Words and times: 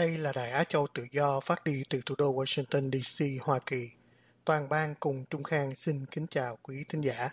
Đây 0.00 0.18
là 0.18 0.32
Đài 0.34 0.50
Á 0.50 0.64
Châu 0.64 0.86
Tự 0.94 1.06
Do 1.10 1.40
phát 1.40 1.64
đi 1.64 1.82
từ 1.90 2.00
thủ 2.06 2.14
đô 2.18 2.34
Washington 2.34 2.90
DC, 2.90 3.44
Hoa 3.46 3.58
Kỳ. 3.66 3.90
Toàn 4.44 4.68
ban 4.68 4.94
cùng 5.00 5.24
Trung 5.30 5.42
Khang 5.42 5.74
xin 5.76 6.06
kính 6.06 6.26
chào 6.26 6.58
quý 6.62 6.84
thính 6.88 7.00
giả. 7.00 7.30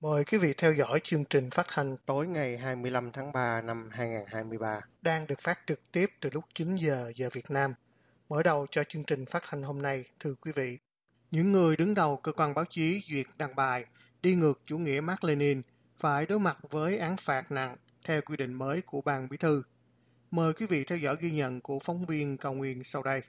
Mời 0.00 0.24
quý 0.24 0.38
vị 0.38 0.54
theo 0.58 0.72
dõi 0.72 1.00
chương 1.04 1.24
trình 1.24 1.50
phát 1.50 1.70
hành 1.70 1.96
tối 2.06 2.26
ngày 2.26 2.58
25 2.58 3.12
tháng 3.12 3.32
3 3.32 3.62
năm 3.62 3.90
2023 3.92 4.80
đang 5.02 5.26
được 5.26 5.40
phát 5.40 5.58
trực 5.66 5.92
tiếp 5.92 6.10
từ 6.20 6.30
lúc 6.32 6.44
9 6.54 6.74
giờ 6.74 7.12
giờ 7.16 7.28
Việt 7.32 7.50
Nam. 7.50 7.74
Mở 8.28 8.42
đầu 8.42 8.66
cho 8.70 8.84
chương 8.88 9.04
trình 9.04 9.26
phát 9.26 9.46
hành 9.46 9.62
hôm 9.62 9.82
nay, 9.82 10.04
thưa 10.20 10.34
quý 10.40 10.52
vị, 10.54 10.78
những 11.30 11.52
người 11.52 11.76
đứng 11.76 11.94
đầu 11.94 12.16
cơ 12.16 12.32
quan 12.32 12.54
báo 12.54 12.64
chí 12.70 13.02
duyệt 13.10 13.26
đăng 13.38 13.56
bài 13.56 13.84
đi 14.22 14.34
ngược 14.34 14.60
chủ 14.66 14.78
nghĩa 14.78 15.00
Mark 15.00 15.24
Lenin 15.24 15.62
phải 15.96 16.26
đối 16.26 16.40
mặt 16.40 16.58
với 16.70 16.98
án 16.98 17.16
phạt 17.16 17.52
nặng 17.52 17.76
theo 18.06 18.20
quy 18.20 18.36
định 18.36 18.52
mới 18.54 18.82
của 18.82 19.00
ban 19.00 19.28
bí 19.28 19.36
thư. 19.36 19.62
Mời 20.30 20.52
quý 20.52 20.66
vị 20.66 20.84
theo 20.84 20.98
dõi 20.98 21.16
ghi 21.20 21.30
nhận 21.30 21.60
của 21.60 21.78
phóng 21.78 22.06
viên 22.06 22.36
Cao 22.36 22.54
Nguyên 22.54 22.84
sau 22.84 23.02
đây. 23.02 23.22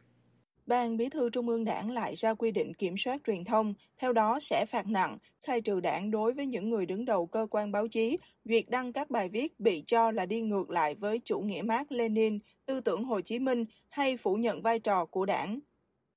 Ban 0.67 0.97
Bí 0.97 1.09
thư 1.09 1.29
Trung 1.29 1.49
ương 1.49 1.65
Đảng 1.65 1.91
lại 1.91 2.15
ra 2.15 2.33
quy 2.33 2.51
định 2.51 2.73
kiểm 2.73 2.97
soát 2.97 3.21
truyền 3.27 3.45
thông, 3.45 3.73
theo 3.97 4.13
đó 4.13 4.39
sẽ 4.41 4.65
phạt 4.65 4.87
nặng, 4.87 5.17
khai 5.41 5.61
trừ 5.61 5.79
đảng 5.79 6.11
đối 6.11 6.33
với 6.33 6.45
những 6.45 6.69
người 6.69 6.85
đứng 6.85 7.05
đầu 7.05 7.25
cơ 7.25 7.47
quan 7.51 7.71
báo 7.71 7.87
chí, 7.87 8.17
duyệt 8.45 8.69
đăng 8.69 8.93
các 8.93 9.09
bài 9.09 9.29
viết 9.29 9.59
bị 9.59 9.83
cho 9.87 10.11
là 10.11 10.25
đi 10.25 10.41
ngược 10.41 10.69
lại 10.69 10.95
với 10.95 11.21
chủ 11.25 11.39
nghĩa 11.39 11.61
Mark 11.61 11.91
Lenin, 11.91 12.39
tư 12.65 12.81
tưởng 12.81 13.03
Hồ 13.03 13.21
Chí 13.21 13.39
Minh 13.39 13.65
hay 13.89 14.17
phủ 14.17 14.35
nhận 14.35 14.61
vai 14.61 14.79
trò 14.79 15.05
của 15.05 15.25
đảng. 15.25 15.59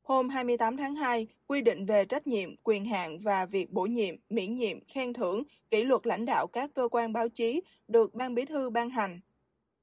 Hôm 0.02 0.28
28 0.28 0.76
tháng 0.76 0.94
2, 0.94 1.26
quy 1.46 1.62
định 1.62 1.86
về 1.86 2.04
trách 2.04 2.26
nhiệm, 2.26 2.56
quyền 2.56 2.84
hạn 2.84 3.18
và 3.18 3.46
việc 3.46 3.70
bổ 3.70 3.82
nhiệm, 3.82 4.14
miễn 4.30 4.56
nhiệm, 4.56 4.84
khen 4.84 5.12
thưởng, 5.12 5.42
kỷ 5.70 5.84
luật 5.84 6.06
lãnh 6.06 6.24
đạo 6.24 6.46
các 6.46 6.70
cơ 6.74 6.88
quan 6.88 7.12
báo 7.12 7.28
chí 7.28 7.60
được 7.88 8.14
Ban 8.14 8.34
Bí 8.34 8.44
thư 8.44 8.70
ban 8.70 8.90
hành. 8.90 9.20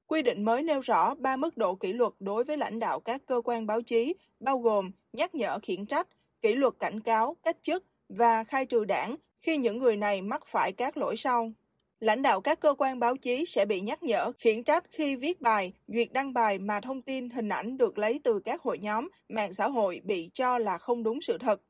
Quy 0.08 0.22
định 0.22 0.44
mới 0.44 0.62
nêu 0.62 0.80
rõ 0.80 1.14
ba 1.14 1.36
mức 1.36 1.56
độ 1.56 1.74
kỷ 1.74 1.92
luật 1.92 2.12
đối 2.20 2.44
với 2.44 2.56
lãnh 2.56 2.78
đạo 2.78 3.00
các 3.00 3.22
cơ 3.26 3.40
quan 3.44 3.66
báo 3.66 3.82
chí, 3.82 4.14
bao 4.40 4.58
gồm 4.58 4.90
nhắc 5.12 5.34
nhở 5.34 5.58
khiển 5.58 5.86
trách, 5.86 6.08
kỷ 6.42 6.54
luật 6.54 6.74
cảnh 6.78 7.00
cáo, 7.00 7.36
cách 7.42 7.56
chức 7.62 7.84
và 8.08 8.44
khai 8.44 8.66
trừ 8.66 8.84
đảng 8.84 9.16
khi 9.40 9.56
những 9.56 9.78
người 9.78 9.96
này 9.96 10.22
mắc 10.22 10.42
phải 10.46 10.72
các 10.72 10.96
lỗi 10.96 11.16
sau. 11.16 11.52
Lãnh 12.00 12.22
đạo 12.22 12.40
các 12.40 12.60
cơ 12.60 12.74
quan 12.78 12.98
báo 12.98 13.16
chí 13.16 13.44
sẽ 13.46 13.64
bị 13.64 13.80
nhắc 13.80 14.02
nhở, 14.02 14.32
khiển 14.38 14.64
trách 14.64 14.84
khi 14.90 15.16
viết 15.16 15.40
bài, 15.40 15.72
duyệt 15.88 16.12
đăng 16.12 16.32
bài 16.32 16.58
mà 16.58 16.80
thông 16.80 17.02
tin 17.02 17.30
hình 17.30 17.48
ảnh 17.48 17.78
được 17.78 17.98
lấy 17.98 18.20
từ 18.24 18.40
các 18.40 18.62
hội 18.62 18.78
nhóm, 18.78 19.08
mạng 19.28 19.52
xã 19.52 19.68
hội 19.68 20.00
bị 20.04 20.30
cho 20.32 20.58
là 20.58 20.78
không 20.78 21.02
đúng 21.02 21.20
sự 21.20 21.38
thật. 21.38 21.60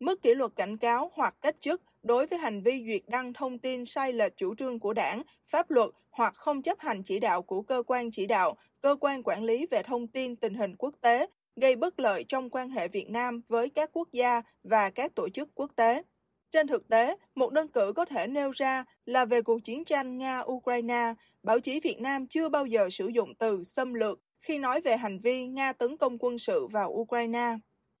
Mức 0.00 0.22
kỷ 0.22 0.34
luật 0.34 0.52
cảnh 0.56 0.76
cáo 0.76 1.10
hoặc 1.14 1.34
cách 1.40 1.56
chức 1.60 1.82
đối 2.02 2.26
với 2.26 2.38
hành 2.38 2.62
vi 2.62 2.84
duyệt 2.86 3.02
đăng 3.06 3.32
thông 3.32 3.58
tin 3.58 3.84
sai 3.84 4.12
lệch 4.12 4.36
chủ 4.36 4.54
trương 4.54 4.78
của 4.78 4.92
đảng, 4.92 5.22
pháp 5.46 5.70
luật 5.70 5.90
hoặc 6.10 6.34
không 6.36 6.62
chấp 6.62 6.80
hành 6.80 7.02
chỉ 7.02 7.20
đạo 7.20 7.42
của 7.42 7.62
cơ 7.62 7.82
quan 7.86 8.10
chỉ 8.10 8.26
đạo, 8.26 8.56
cơ 8.80 8.96
quan 9.00 9.22
quản 9.22 9.44
lý 9.44 9.66
về 9.66 9.82
thông 9.82 10.06
tin 10.06 10.36
tình 10.36 10.54
hình 10.54 10.76
quốc 10.76 10.94
tế, 11.00 11.26
gây 11.56 11.76
bất 11.76 12.00
lợi 12.00 12.24
trong 12.28 12.50
quan 12.50 12.70
hệ 12.70 12.88
Việt 12.88 13.10
Nam 13.10 13.40
với 13.48 13.70
các 13.70 13.90
quốc 13.92 14.08
gia 14.12 14.42
và 14.62 14.90
các 14.90 15.14
tổ 15.14 15.28
chức 15.28 15.48
quốc 15.54 15.70
tế. 15.76 16.02
Trên 16.50 16.66
thực 16.66 16.88
tế, 16.88 17.16
một 17.34 17.52
đơn 17.52 17.68
cử 17.68 17.92
có 17.96 18.04
thể 18.04 18.26
nêu 18.26 18.50
ra 18.50 18.84
là 19.06 19.24
về 19.24 19.42
cuộc 19.42 19.64
chiến 19.64 19.84
tranh 19.84 20.18
Nga-Ukraine, 20.18 21.14
báo 21.42 21.60
chí 21.60 21.80
Việt 21.80 22.00
Nam 22.00 22.26
chưa 22.26 22.48
bao 22.48 22.66
giờ 22.66 22.88
sử 22.90 23.08
dụng 23.08 23.34
từ 23.34 23.64
xâm 23.64 23.94
lược 23.94 24.20
khi 24.40 24.58
nói 24.58 24.80
về 24.80 24.96
hành 24.96 25.18
vi 25.18 25.46
Nga 25.46 25.72
tấn 25.72 25.96
công 25.96 26.18
quân 26.18 26.38
sự 26.38 26.66
vào 26.66 26.90
Ukraine. 26.90 27.56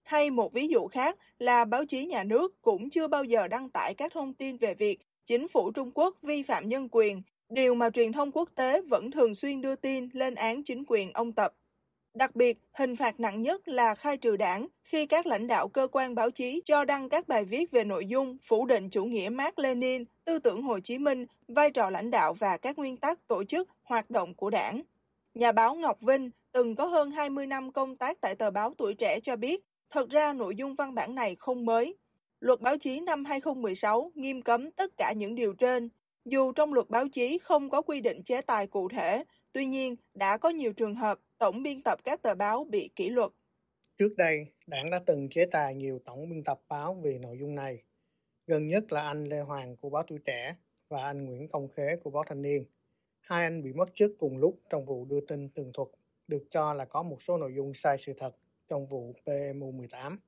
Hay 0.08 0.30
một 0.30 0.52
ví 0.52 0.68
dụ 0.68 0.86
khác 0.86 1.18
là 1.38 1.64
báo 1.64 1.84
chí 1.84 2.06
nhà 2.06 2.24
nước 2.24 2.62
cũng 2.62 2.90
chưa 2.90 3.08
bao 3.08 3.24
giờ 3.24 3.48
đăng 3.48 3.70
tải 3.70 3.94
các 3.94 4.12
thông 4.12 4.34
tin 4.34 4.56
về 4.56 4.74
việc 4.74 4.98
chính 5.26 5.48
phủ 5.48 5.70
Trung 5.70 5.90
Quốc 5.94 6.16
vi 6.22 6.42
phạm 6.42 6.68
nhân 6.68 6.88
quyền, 6.90 7.22
điều 7.48 7.74
mà 7.74 7.90
truyền 7.90 8.12
thông 8.12 8.32
quốc 8.32 8.48
tế 8.54 8.80
vẫn 8.80 9.10
thường 9.10 9.34
xuyên 9.34 9.60
đưa 9.60 9.74
tin 9.74 10.08
lên 10.12 10.34
án 10.34 10.62
chính 10.62 10.84
quyền 10.86 11.12
ông 11.12 11.32
Tập. 11.32 11.54
Đặc 12.14 12.36
biệt, 12.36 12.58
hình 12.72 12.96
phạt 12.96 13.20
nặng 13.20 13.42
nhất 13.42 13.68
là 13.68 13.94
khai 13.94 14.16
trừ 14.16 14.36
đảng 14.36 14.66
khi 14.82 15.06
các 15.06 15.26
lãnh 15.26 15.46
đạo 15.46 15.68
cơ 15.68 15.88
quan 15.92 16.14
báo 16.14 16.30
chí 16.30 16.60
cho 16.64 16.84
đăng 16.84 17.08
các 17.08 17.28
bài 17.28 17.44
viết 17.44 17.70
về 17.70 17.84
nội 17.84 18.06
dung 18.06 18.38
phủ 18.42 18.66
định 18.66 18.90
chủ 18.90 19.04
nghĩa 19.04 19.28
Mark 19.28 19.58
Lenin, 19.58 20.04
tư 20.24 20.38
tưởng 20.38 20.62
Hồ 20.62 20.80
Chí 20.80 20.98
Minh, 20.98 21.26
vai 21.48 21.70
trò 21.70 21.90
lãnh 21.90 22.10
đạo 22.10 22.34
và 22.34 22.56
các 22.56 22.78
nguyên 22.78 22.96
tắc 22.96 23.28
tổ 23.28 23.44
chức, 23.44 23.68
hoạt 23.82 24.10
động 24.10 24.34
của 24.34 24.50
đảng. 24.50 24.82
Nhà 25.34 25.52
báo 25.52 25.74
Ngọc 25.74 26.00
Vinh 26.00 26.30
từng 26.52 26.76
có 26.76 26.86
hơn 26.86 27.10
20 27.10 27.46
năm 27.46 27.72
công 27.72 27.96
tác 27.96 28.20
tại 28.20 28.34
tờ 28.34 28.50
báo 28.50 28.74
Tuổi 28.78 28.94
Trẻ 28.94 29.20
cho 29.20 29.36
biết, 29.36 29.67
thật 29.90 30.10
ra 30.10 30.32
nội 30.32 30.56
dung 30.56 30.74
văn 30.74 30.94
bản 30.94 31.14
này 31.14 31.36
không 31.38 31.64
mới. 31.64 31.96
Luật 32.40 32.60
báo 32.60 32.78
chí 32.78 33.00
năm 33.00 33.24
2016 33.24 34.12
nghiêm 34.14 34.42
cấm 34.42 34.70
tất 34.70 34.96
cả 34.96 35.12
những 35.16 35.34
điều 35.34 35.54
trên, 35.54 35.88
dù 36.24 36.52
trong 36.52 36.74
luật 36.74 36.90
báo 36.90 37.08
chí 37.08 37.38
không 37.38 37.70
có 37.70 37.82
quy 37.82 38.00
định 38.00 38.22
chế 38.22 38.42
tài 38.42 38.66
cụ 38.66 38.88
thể, 38.88 39.24
tuy 39.52 39.66
nhiên 39.66 39.96
đã 40.14 40.36
có 40.36 40.48
nhiều 40.48 40.72
trường 40.72 40.94
hợp 40.94 41.18
tổng 41.38 41.62
biên 41.62 41.82
tập 41.82 41.98
các 42.04 42.22
tờ 42.22 42.34
báo 42.34 42.64
bị 42.64 42.90
kỷ 42.96 43.08
luật. 43.08 43.30
Trước 43.98 44.14
đây, 44.16 44.46
đảng 44.66 44.90
đã 44.90 45.00
từng 45.06 45.28
chế 45.30 45.46
tài 45.50 45.74
nhiều 45.74 45.98
tổng 46.04 46.30
biên 46.30 46.44
tập 46.44 46.60
báo 46.68 47.00
vì 47.02 47.18
nội 47.18 47.38
dung 47.40 47.54
này. 47.54 47.82
Gần 48.46 48.66
nhất 48.66 48.92
là 48.92 49.02
anh 49.02 49.24
Lê 49.24 49.40
Hoàng 49.40 49.76
của 49.76 49.90
báo 49.90 50.02
Tuổi 50.02 50.18
Trẻ 50.24 50.56
và 50.88 51.02
anh 51.02 51.24
Nguyễn 51.24 51.48
Công 51.48 51.68
Khế 51.68 51.96
của 52.04 52.10
báo 52.10 52.24
Thanh 52.26 52.42
niên. 52.42 52.64
Hai 53.20 53.44
anh 53.44 53.62
bị 53.62 53.72
mất 53.72 53.88
chức 53.94 54.12
cùng 54.18 54.38
lúc 54.38 54.54
trong 54.70 54.84
vụ 54.84 55.04
đưa 55.04 55.20
tin 55.20 55.48
tường 55.48 55.70
thuật, 55.74 55.88
được 56.28 56.44
cho 56.50 56.74
là 56.74 56.84
có 56.84 57.02
một 57.02 57.22
số 57.22 57.36
nội 57.36 57.52
dung 57.56 57.74
sai 57.74 57.98
sự 57.98 58.12
thật 58.18 58.34
trong 58.68 58.86
vụ 58.86 59.14
PMU 59.24 59.72
18. 59.72 60.18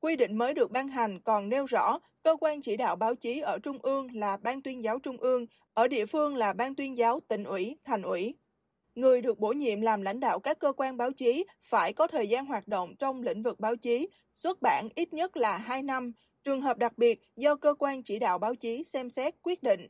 Quy 0.00 0.16
định 0.16 0.38
mới 0.38 0.54
được 0.54 0.70
ban 0.70 0.88
hành 0.88 1.20
còn 1.20 1.48
nêu 1.48 1.66
rõ 1.66 1.98
cơ 2.22 2.36
quan 2.40 2.60
chỉ 2.60 2.76
đạo 2.76 2.96
báo 2.96 3.14
chí 3.14 3.40
ở 3.40 3.58
Trung 3.58 3.78
ương 3.82 4.08
là 4.14 4.36
Ban 4.36 4.62
tuyên 4.62 4.84
giáo 4.84 4.98
Trung 4.98 5.16
ương, 5.16 5.46
ở 5.74 5.88
địa 5.88 6.06
phương 6.06 6.36
là 6.36 6.52
Ban 6.52 6.74
tuyên 6.74 6.98
giáo 6.98 7.20
tỉnh 7.28 7.44
ủy, 7.44 7.76
thành 7.84 8.02
ủy. 8.02 8.34
Người 8.94 9.20
được 9.20 9.38
bổ 9.38 9.52
nhiệm 9.52 9.80
làm 9.80 10.02
lãnh 10.02 10.20
đạo 10.20 10.40
các 10.40 10.58
cơ 10.58 10.72
quan 10.76 10.96
báo 10.96 11.12
chí 11.12 11.44
phải 11.62 11.92
có 11.92 12.06
thời 12.06 12.28
gian 12.28 12.46
hoạt 12.46 12.68
động 12.68 12.94
trong 12.98 13.22
lĩnh 13.22 13.42
vực 13.42 13.60
báo 13.60 13.76
chí, 13.76 14.08
xuất 14.32 14.62
bản 14.62 14.88
ít 14.94 15.12
nhất 15.12 15.36
là 15.36 15.56
2 15.56 15.82
năm, 15.82 16.12
trường 16.44 16.60
hợp 16.60 16.78
đặc 16.78 16.98
biệt 16.98 17.20
do 17.36 17.56
cơ 17.56 17.74
quan 17.78 18.02
chỉ 18.02 18.18
đạo 18.18 18.38
báo 18.38 18.54
chí 18.54 18.84
xem 18.84 19.10
xét 19.10 19.34
quyết 19.42 19.62
định. 19.62 19.86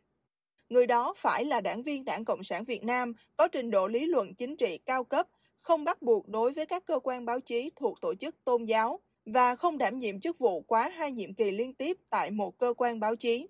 Người 0.69 0.87
đó 0.87 1.15
phải 1.17 1.45
là 1.45 1.61
đảng 1.61 1.83
viên 1.83 2.05
Đảng 2.05 2.25
Cộng 2.25 2.45
sản 2.45 2.65
Việt 2.65 2.85
Nam, 2.85 3.13
có 3.37 3.49
trình 3.49 3.71
độ 3.71 3.87
lý 3.87 4.07
luận 4.07 4.35
chính 4.35 4.57
trị 4.57 4.79
cao 4.87 5.05
cấp, 5.05 5.27
không 5.67 5.85
bắt 5.85 6.03
buộc 6.03 6.29
đối 6.29 6.53
với 6.53 6.67
các 6.67 6.87
cơ 6.87 6.99
quan 7.03 7.25
báo 7.25 7.41
chí 7.41 7.71
thuộc 7.77 8.01
tổ 8.01 8.15
chức 8.15 8.45
tôn 8.45 8.65
giáo 8.65 9.01
và 9.25 9.57
không 9.57 9.79
đảm 9.79 9.99
nhiệm 9.99 10.21
chức 10.21 10.39
vụ 10.39 10.61
quá 10.61 10.89
hai 10.89 11.13
nhiệm 11.13 11.35
kỳ 11.35 11.51
liên 11.51 11.75
tiếp 11.75 11.97
tại 12.11 12.31
một 12.31 12.59
cơ 12.59 12.75
quan 12.77 13.01
báo 13.01 13.17
chí. 13.17 13.49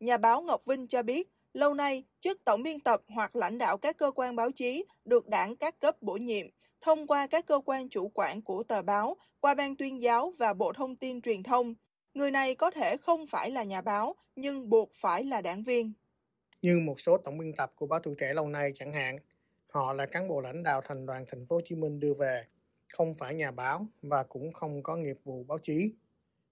Nhà 0.00 0.16
báo 0.16 0.42
Ngọc 0.42 0.66
Vinh 0.66 0.86
cho 0.86 1.02
biết, 1.02 1.30
lâu 1.54 1.74
nay, 1.74 2.04
chức 2.20 2.44
tổng 2.44 2.62
biên 2.62 2.80
tập 2.80 3.02
hoặc 3.08 3.36
lãnh 3.36 3.58
đạo 3.58 3.78
các 3.78 3.96
cơ 3.96 4.10
quan 4.14 4.36
báo 4.36 4.50
chí 4.50 4.84
được 5.04 5.28
đảng 5.28 5.56
các 5.56 5.80
cấp 5.80 6.02
bổ 6.02 6.16
nhiệm 6.16 6.46
thông 6.80 7.06
qua 7.06 7.26
các 7.26 7.46
cơ 7.46 7.60
quan 7.64 7.88
chủ 7.88 8.10
quản 8.14 8.42
của 8.42 8.62
tờ 8.62 8.82
báo, 8.82 9.16
qua 9.40 9.54
ban 9.54 9.76
tuyên 9.76 10.02
giáo 10.02 10.32
và 10.38 10.54
Bộ 10.54 10.72
Thông 10.72 10.96
tin 10.96 11.22
Truyền 11.22 11.42
thông. 11.42 11.74
Người 12.14 12.30
này 12.30 12.54
có 12.54 12.70
thể 12.70 12.96
không 12.96 13.26
phải 13.26 13.50
là 13.50 13.62
nhà 13.62 13.80
báo, 13.80 14.16
nhưng 14.36 14.70
buộc 14.70 14.90
phải 14.94 15.24
là 15.24 15.40
đảng 15.40 15.62
viên. 15.62 15.92
Như 16.62 16.78
một 16.84 17.00
số 17.00 17.16
tổng 17.16 17.38
biên 17.38 17.52
tập 17.56 17.72
của 17.76 17.86
báo 17.86 18.00
Tuổi 18.00 18.14
Trẻ 18.18 18.34
lâu 18.34 18.48
nay 18.48 18.72
chẳng 18.74 18.92
hạn, 18.92 19.18
họ 19.70 19.92
là 19.92 20.06
cán 20.06 20.28
bộ 20.28 20.40
lãnh 20.40 20.62
đạo 20.62 20.80
thành 20.84 21.06
đoàn 21.06 21.24
thành 21.28 21.46
phố 21.46 21.56
Hồ 21.56 21.60
Chí 21.64 21.74
Minh 21.74 22.00
đưa 22.00 22.14
về, 22.14 22.44
không 22.88 23.14
phải 23.14 23.34
nhà 23.34 23.50
báo 23.50 23.86
và 24.02 24.22
cũng 24.22 24.52
không 24.52 24.82
có 24.82 24.96
nghiệp 24.96 25.16
vụ 25.24 25.44
báo 25.44 25.58
chí. 25.58 25.92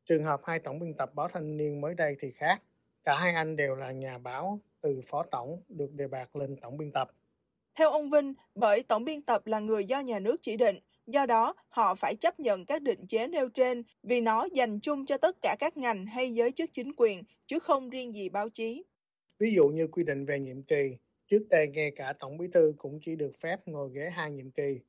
Trường 0.06 0.24
hợp 0.24 0.40
hai 0.44 0.58
tổng 0.58 0.78
biên 0.78 0.94
tập 0.94 1.14
báo 1.14 1.28
Thanh 1.28 1.56
niên 1.56 1.80
mới 1.80 1.94
đây 1.94 2.16
thì 2.20 2.30
khác. 2.30 2.58
Cả 3.04 3.16
hai 3.16 3.34
anh 3.34 3.56
đều 3.56 3.74
là 3.74 3.92
nhà 3.92 4.18
báo 4.18 4.60
từ 4.80 5.00
phó 5.04 5.22
tổng 5.22 5.62
được 5.68 5.92
đề 5.92 6.08
bạt 6.08 6.36
lên 6.36 6.56
tổng 6.56 6.78
biên 6.78 6.92
tập. 6.92 7.10
Theo 7.78 7.90
ông 7.90 8.10
Vinh, 8.10 8.34
bởi 8.54 8.82
tổng 8.82 9.04
biên 9.04 9.22
tập 9.22 9.46
là 9.46 9.60
người 9.60 9.84
do 9.84 10.00
nhà 10.00 10.18
nước 10.18 10.36
chỉ 10.42 10.56
định, 10.56 10.78
do 11.06 11.26
đó 11.26 11.54
họ 11.68 11.94
phải 11.94 12.16
chấp 12.16 12.40
nhận 12.40 12.66
các 12.66 12.82
định 12.82 13.06
chế 13.06 13.26
nêu 13.26 13.48
trên 13.48 13.82
vì 14.02 14.20
nó 14.20 14.48
dành 14.52 14.80
chung 14.80 15.06
cho 15.06 15.18
tất 15.18 15.36
cả 15.42 15.56
các 15.58 15.76
ngành 15.76 16.06
hay 16.06 16.34
giới 16.34 16.52
chức 16.52 16.70
chính 16.72 16.92
quyền, 16.96 17.22
chứ 17.46 17.58
không 17.58 17.90
riêng 17.90 18.14
gì 18.14 18.28
báo 18.28 18.48
chí. 18.48 18.84
Ví 19.38 19.54
dụ 19.54 19.68
như 19.68 19.86
quy 19.86 20.04
định 20.04 20.26
về 20.26 20.40
nhiệm 20.40 20.62
kỳ, 20.62 20.96
Trước 21.28 21.48
đây 21.50 21.68
ngay 21.68 21.90
cả 21.96 22.12
Tổng 22.18 22.38
Bí 22.38 22.46
thư 22.52 22.74
cũng 22.78 22.98
chỉ 23.02 23.16
được 23.16 23.32
phép 23.42 23.56
ngồi 23.66 23.90
ghế 23.94 24.10
hai 24.10 24.30
nhiệm 24.30 24.50
kỳ. 24.50 24.80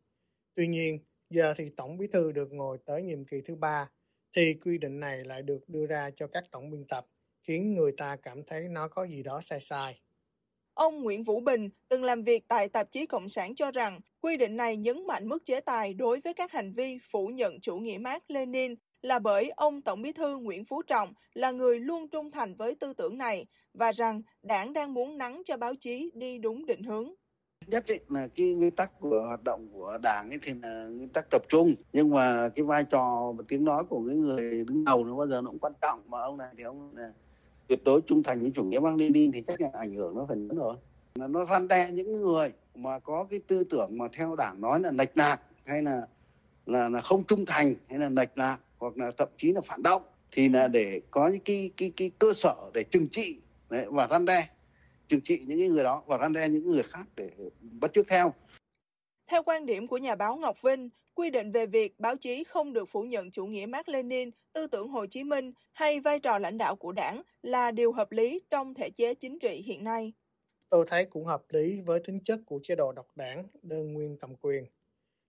Tuy 0.56 0.68
nhiên, 0.68 1.00
giờ 1.30 1.54
thì 1.58 1.70
Tổng 1.78 1.98
Bí 1.98 2.08
thư 2.14 2.32
được 2.32 2.52
ngồi 2.52 2.78
tới 2.86 3.02
nhiệm 3.02 3.26
kỳ 3.26 3.42
thứ 3.42 3.56
ba, 3.56 3.90
thì 4.36 4.54
quy 4.54 4.78
định 4.78 5.00
này 5.00 5.24
lại 5.26 5.42
được 5.42 5.70
đưa 5.70 5.88
ra 5.88 6.12
cho 6.16 6.28
các 6.28 6.44
tổng 6.52 6.70
biên 6.72 6.86
tập, 6.88 7.06
khiến 7.44 7.76
người 7.76 7.92
ta 7.98 8.16
cảm 8.16 8.44
thấy 8.44 8.68
nó 8.70 8.88
có 8.88 9.08
gì 9.08 9.24
đó 9.24 9.42
sai 9.44 9.60
sai. 9.62 10.02
Ông 10.74 11.04
Nguyễn 11.04 11.24
Vũ 11.24 11.42
Bình 11.42 11.70
từng 11.90 12.04
làm 12.04 12.22
việc 12.22 12.48
tại 12.48 12.70
tạp 12.70 12.92
chí 12.92 13.06
Cộng 13.06 13.30
sản 13.30 13.56
cho 13.56 13.72
rằng 13.72 14.00
quy 14.22 14.38
định 14.38 14.58
này 14.58 14.78
nhấn 14.78 15.08
mạnh 15.08 15.28
mức 15.28 15.46
chế 15.46 15.62
tài 15.62 15.94
đối 15.94 16.20
với 16.20 16.34
các 16.34 16.52
hành 16.52 16.72
vi 16.72 16.98
phủ 17.12 17.28
nhận 17.28 17.60
chủ 17.62 17.78
nghĩa 17.78 17.98
Mark 17.98 18.24
Lenin 18.28 18.76
là 19.02 19.20
bởi 19.20 19.50
ông 19.50 19.82
Tổng 19.82 20.02
bí 20.02 20.12
thư 20.12 20.38
Nguyễn 20.38 20.66
Phú 20.66 20.82
Trọng 20.82 21.14
là 21.34 21.52
người 21.52 21.80
luôn 21.80 22.08
trung 22.08 22.32
thành 22.32 22.56
với 22.56 22.76
tư 22.76 22.94
tưởng 22.94 23.18
này 23.18 23.46
và 23.74 23.92
rằng 23.92 24.22
đảng 24.44 24.74
đang 24.74 24.94
muốn 24.94 25.18
nắng 25.18 25.42
cho 25.46 25.58
báo 25.58 25.74
chí 25.80 26.12
đi 26.14 26.38
đúng 26.38 26.66
định 26.66 26.84
hướng. 26.84 27.14
Nhất 27.68 27.84
định 27.88 28.02
là 28.10 28.28
cái 28.36 28.54
nguyên 28.54 28.72
tắc 28.72 29.00
của 29.00 29.26
hoạt 29.28 29.44
động 29.44 29.68
của 29.74 29.98
đảng 30.04 30.30
ấy 30.30 30.40
thì 30.44 30.54
là 30.62 30.88
nguyên 30.88 31.10
tắc 31.10 31.26
tập 31.32 31.42
trung. 31.50 31.74
Nhưng 31.94 32.10
mà 32.10 32.50
cái 32.50 32.66
vai 32.66 32.84
trò 32.84 33.34
và 33.38 33.44
tiếng 33.48 33.66
nói 33.66 33.84
của 33.84 34.04
cái 34.08 34.16
người 34.16 34.66
đứng 34.66 34.86
đầu 34.86 35.04
nó 35.04 35.16
bao 35.16 35.28
giờ 35.28 35.42
nó 35.42 35.50
cũng 35.50 35.60
quan 35.60 35.74
trọng. 35.82 36.02
Mà 36.08 36.22
ông 36.22 36.38
này 36.38 36.48
thì 36.58 36.64
ông 36.64 36.98
là 36.98 37.12
tuyệt 37.68 37.84
đối 37.84 38.02
trung 38.02 38.24
thành 38.24 38.42
với 38.42 38.52
chủ 38.56 38.64
nghĩa 38.64 38.80
Mác 38.80 38.96
Lênin 38.96 39.32
thì 39.32 39.44
chắc 39.48 39.62
là 39.62 39.70
ảnh 39.74 39.96
hưởng 39.96 40.16
nó 40.16 40.26
phần 40.30 40.48
lớn 40.48 40.58
rồi. 40.58 40.76
Là 41.16 41.28
nó 41.28 41.46
răn 41.46 41.68
đe 41.68 41.92
những 41.92 42.12
người 42.12 42.54
mà 42.76 43.00
có 43.00 43.28
cái 43.30 43.40
tư 43.48 43.64
tưởng 43.64 43.98
mà 43.98 44.08
theo 44.14 44.36
đảng 44.36 44.62
nói 44.62 44.80
là 44.80 44.92
lệch 44.92 45.18
lạc 45.18 45.42
hay 45.66 45.84
là 45.84 46.08
là 46.66 46.90
là 46.90 47.02
không 47.02 47.24
trung 47.24 47.46
thành 47.46 47.76
hay 47.90 48.00
là 48.00 48.10
lệch 48.10 48.38
lạc 48.38 48.58
hoặc 48.80 48.98
là 48.98 49.12
thậm 49.18 49.30
chí 49.38 49.54
là 49.54 49.62
phản 49.62 49.84
động 49.84 50.02
thì 50.32 50.50
là 50.50 50.68
để 50.68 51.02
có 51.12 51.28
những 51.28 51.42
cái 51.46 51.72
cái 51.78 51.92
cái 51.98 52.12
cơ 52.20 52.34
sở 52.34 52.56
để 52.74 52.84
trừng 52.84 53.08
trị 53.12 53.36
đấy, 53.70 53.86
và 53.90 54.08
răn 54.12 54.26
đe 54.26 54.50
trừng 55.08 55.22
trị 55.22 55.40
những 55.48 55.74
người 55.74 55.84
đó 55.84 56.04
và 56.08 56.18
răn 56.18 56.34
đe 56.34 56.50
những 56.50 56.70
người 56.70 56.84
khác 56.84 57.08
để 57.16 57.30
bắt 57.62 57.92
chước 57.94 58.08
theo. 58.08 58.34
Theo 59.28 59.44
quan 59.44 59.66
điểm 59.66 59.88
của 59.88 59.98
nhà 59.98 60.16
báo 60.16 60.38
Ngọc 60.38 60.62
Vinh, 60.62 60.90
quy 61.14 61.30
định 61.30 61.52
về 61.52 61.66
việc 61.66 62.00
báo 62.00 62.16
chí 62.16 62.44
không 62.44 62.74
được 62.74 62.90
phủ 62.90 63.04
nhận 63.04 63.32
chủ 63.32 63.46
nghĩa 63.46 63.66
Mác 63.66 63.90
Lênin, 63.90 64.32
tư 64.54 64.68
tưởng 64.68 64.90
Hồ 64.90 65.06
Chí 65.06 65.24
Minh 65.24 65.52
hay 65.74 66.00
vai 66.00 66.20
trò 66.20 66.40
lãnh 66.40 66.58
đạo 66.58 66.76
của 66.76 66.92
đảng 66.92 67.22
là 67.44 67.72
điều 67.72 67.92
hợp 67.92 68.12
lý 68.12 68.42
trong 68.50 68.74
thể 68.74 68.90
chế 68.90 69.14
chính 69.14 69.40
trị 69.40 69.64
hiện 69.66 69.84
nay. 69.84 70.14
Tôi 70.70 70.86
thấy 70.90 71.06
cũng 71.06 71.26
hợp 71.26 71.44
lý 71.50 71.82
với 71.82 72.00
tính 72.08 72.20
chất 72.26 72.40
của 72.46 72.60
chế 72.64 72.76
độ 72.76 72.92
độc 72.92 73.08
đảng, 73.16 73.44
đơn 73.62 73.94
nguyên 73.94 74.18
cầm 74.18 74.36
quyền. 74.42 74.66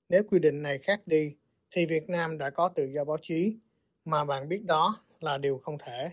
Nếu 0.08 0.22
quy 0.30 0.38
định 0.38 0.62
này 0.62 0.78
khác 0.78 1.00
đi, 1.06 1.34
thì 1.70 1.86
Việt 1.86 2.08
Nam 2.10 2.38
đã 2.38 2.50
có 2.50 2.68
tự 2.68 2.84
do 2.84 3.04
báo 3.04 3.16
chí, 3.22 3.56
mà 4.04 4.24
bạn 4.24 4.48
biết 4.48 4.64
đó 4.64 4.94
là 5.20 5.38
điều 5.38 5.58
không 5.58 5.78
thể. 5.78 6.10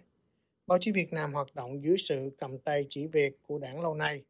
Báo 0.67 0.77
chí 0.81 0.91
Việt 0.91 1.13
Nam 1.13 1.33
hoạt 1.33 1.55
động 1.55 1.83
dưới 1.83 1.97
sự 1.99 2.31
cầm 2.37 2.59
tay 2.59 2.85
chỉ 2.89 3.07
việc 3.07 3.41
của 3.47 3.59
đảng 3.59 3.81
lâu 3.81 3.93
nay. 3.93 4.23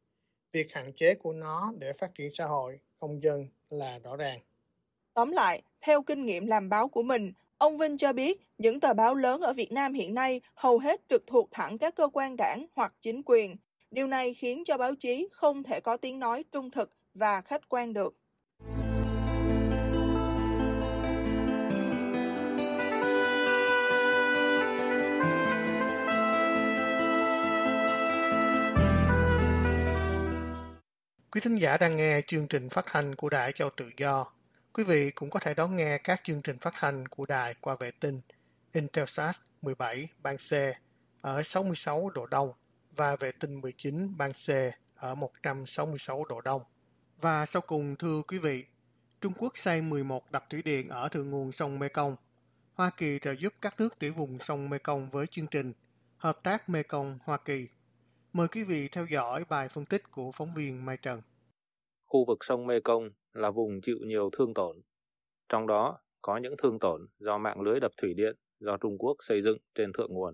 Việc 0.51 0.73
hạn 0.73 0.91
chế 0.95 1.13
của 1.15 1.33
nó 1.33 1.73
để 1.77 1.93
phát 1.93 2.15
triển 2.15 2.33
xã 2.33 2.45
hội, 2.45 2.79
công 2.99 3.23
dân 3.23 3.47
là 3.69 3.99
rõ 3.99 4.15
ràng. 4.15 4.39
Tóm 5.13 5.31
lại, 5.31 5.61
theo 5.81 6.01
kinh 6.01 6.25
nghiệm 6.25 6.47
làm 6.47 6.69
báo 6.69 6.87
của 6.87 7.03
mình, 7.03 7.33
ông 7.57 7.77
Vinh 7.77 7.97
cho 7.97 8.13
biết 8.13 8.41
những 8.57 8.79
tờ 8.79 8.93
báo 8.93 9.15
lớn 9.15 9.41
ở 9.41 9.53
Việt 9.53 9.71
Nam 9.71 9.93
hiện 9.93 10.13
nay 10.13 10.41
hầu 10.55 10.79
hết 10.79 11.01
trực 11.09 11.27
thuộc 11.27 11.49
thẳng 11.51 11.77
các 11.77 11.95
cơ 11.95 12.07
quan 12.13 12.35
đảng 12.35 12.65
hoặc 12.73 12.93
chính 13.01 13.21
quyền. 13.25 13.55
Điều 13.91 14.07
này 14.07 14.33
khiến 14.33 14.63
cho 14.65 14.77
báo 14.77 14.95
chí 14.95 15.27
không 15.31 15.63
thể 15.63 15.79
có 15.79 15.97
tiếng 15.97 16.19
nói 16.19 16.43
trung 16.51 16.71
thực 16.71 16.91
và 17.13 17.41
khách 17.41 17.69
quan 17.69 17.93
được. 17.93 18.15
Quý 31.37 31.41
thính 31.41 31.55
giả 31.55 31.77
đang 31.77 31.97
nghe 31.97 32.21
chương 32.27 32.47
trình 32.47 32.69
phát 32.69 32.85
thanh 32.85 33.15
của 33.15 33.29
Đài 33.29 33.51
Châu 33.51 33.69
Tự 33.69 33.91
Do. 33.97 34.25
Quý 34.73 34.83
vị 34.83 35.11
cũng 35.11 35.29
có 35.29 35.39
thể 35.39 35.53
đón 35.53 35.75
nghe 35.75 35.97
các 35.97 36.21
chương 36.23 36.41
trình 36.41 36.57
phát 36.57 36.73
thanh 36.79 37.07
của 37.07 37.25
đài 37.25 37.55
qua 37.61 37.75
vệ 37.79 37.91
tinh 37.91 38.21
Intelsat 38.73 39.35
17 39.61 40.07
ban 40.23 40.37
C 40.37 40.51
ở 41.21 41.43
66 41.43 42.09
độ 42.09 42.25
Đông 42.25 42.51
và 42.95 43.15
vệ 43.15 43.31
tinh 43.31 43.61
19 43.61 44.17
ban 44.17 44.33
C 44.33 44.49
ở 44.95 45.15
166 45.15 46.25
độ 46.25 46.41
Đông. 46.41 46.61
Và 47.21 47.45
sau 47.45 47.61
cùng 47.61 47.95
thưa 47.95 48.21
quý 48.27 48.37
vị, 48.37 48.65
Trung 49.21 49.33
Quốc 49.37 49.57
xây 49.57 49.81
11 49.81 50.31
đập 50.31 50.45
thủy 50.49 50.61
điện 50.61 50.89
ở 50.89 51.09
thượng 51.09 51.29
nguồn 51.29 51.51
sông 51.51 51.79
Mekong. 51.79 52.15
Hoa 52.73 52.89
Kỳ 52.97 53.19
trợ 53.21 53.31
giúp 53.31 53.53
các 53.61 53.79
nước 53.79 53.99
tiểu 53.99 54.13
vùng 54.13 54.39
sông 54.39 54.69
Mekong 54.69 55.09
với 55.09 55.27
chương 55.27 55.47
trình 55.47 55.73
Hợp 56.17 56.39
tác 56.43 56.69
Mekong 56.69 57.19
Hoa 57.23 57.37
Kỳ 57.37 57.67
Mời 58.37 58.47
quý 58.47 58.63
vị 58.63 58.87
theo 58.91 59.05
dõi 59.09 59.43
bài 59.49 59.67
phân 59.69 59.85
tích 59.85 60.01
của 60.11 60.31
phóng 60.33 60.47
viên 60.55 60.85
Mai 60.85 60.97
Trần. 61.01 61.21
Khu 62.05 62.25
vực 62.27 62.37
sông 62.41 62.67
Mekong 62.67 63.09
là 63.33 63.51
vùng 63.51 63.81
chịu 63.81 63.97
nhiều 64.05 64.29
thương 64.37 64.53
tổn. 64.53 64.81
Trong 65.49 65.67
đó 65.67 65.99
có 66.21 66.37
những 66.37 66.55
thương 66.57 66.79
tổn 66.79 67.01
do 67.19 67.37
mạng 67.37 67.61
lưới 67.61 67.79
đập 67.79 67.91
thủy 68.01 68.13
điện 68.13 68.35
do 68.59 68.77
Trung 68.77 68.97
Quốc 68.97 69.15
xây 69.19 69.41
dựng 69.41 69.57
trên 69.75 69.93
thượng 69.93 70.13
nguồn. 70.13 70.33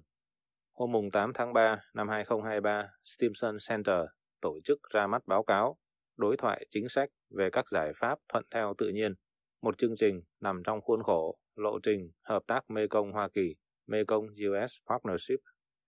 Hôm 0.73 0.91
mùng 0.91 1.11
8 1.11 1.31
tháng 1.33 1.53
3 1.53 1.81
năm 1.94 2.09
2023, 2.09 2.89
Stimson 3.03 3.57
Center 3.69 4.00
tổ 4.41 4.59
chức 4.63 4.79
ra 4.94 5.07
mắt 5.07 5.27
báo 5.27 5.44
cáo 5.44 5.77
đối 6.17 6.38
thoại 6.38 6.65
chính 6.69 6.89
sách 6.89 7.09
về 7.29 7.50
các 7.51 7.69
giải 7.69 7.91
pháp 7.95 8.19
thuận 8.29 8.44
theo 8.53 8.73
tự 8.77 8.89
nhiên, 8.89 9.13
một 9.61 9.77
chương 9.77 9.95
trình 9.95 10.21
nằm 10.41 10.61
trong 10.65 10.81
khuôn 10.81 11.03
khổ 11.03 11.38
lộ 11.55 11.79
trình 11.83 12.11
hợp 12.23 12.44
tác 12.47 12.69
Mekong 12.69 13.11
Hoa 13.11 13.29
Kỳ, 13.33 13.55
Mekong 13.88 14.25
US 14.25 14.73
Partnership, 14.89 15.39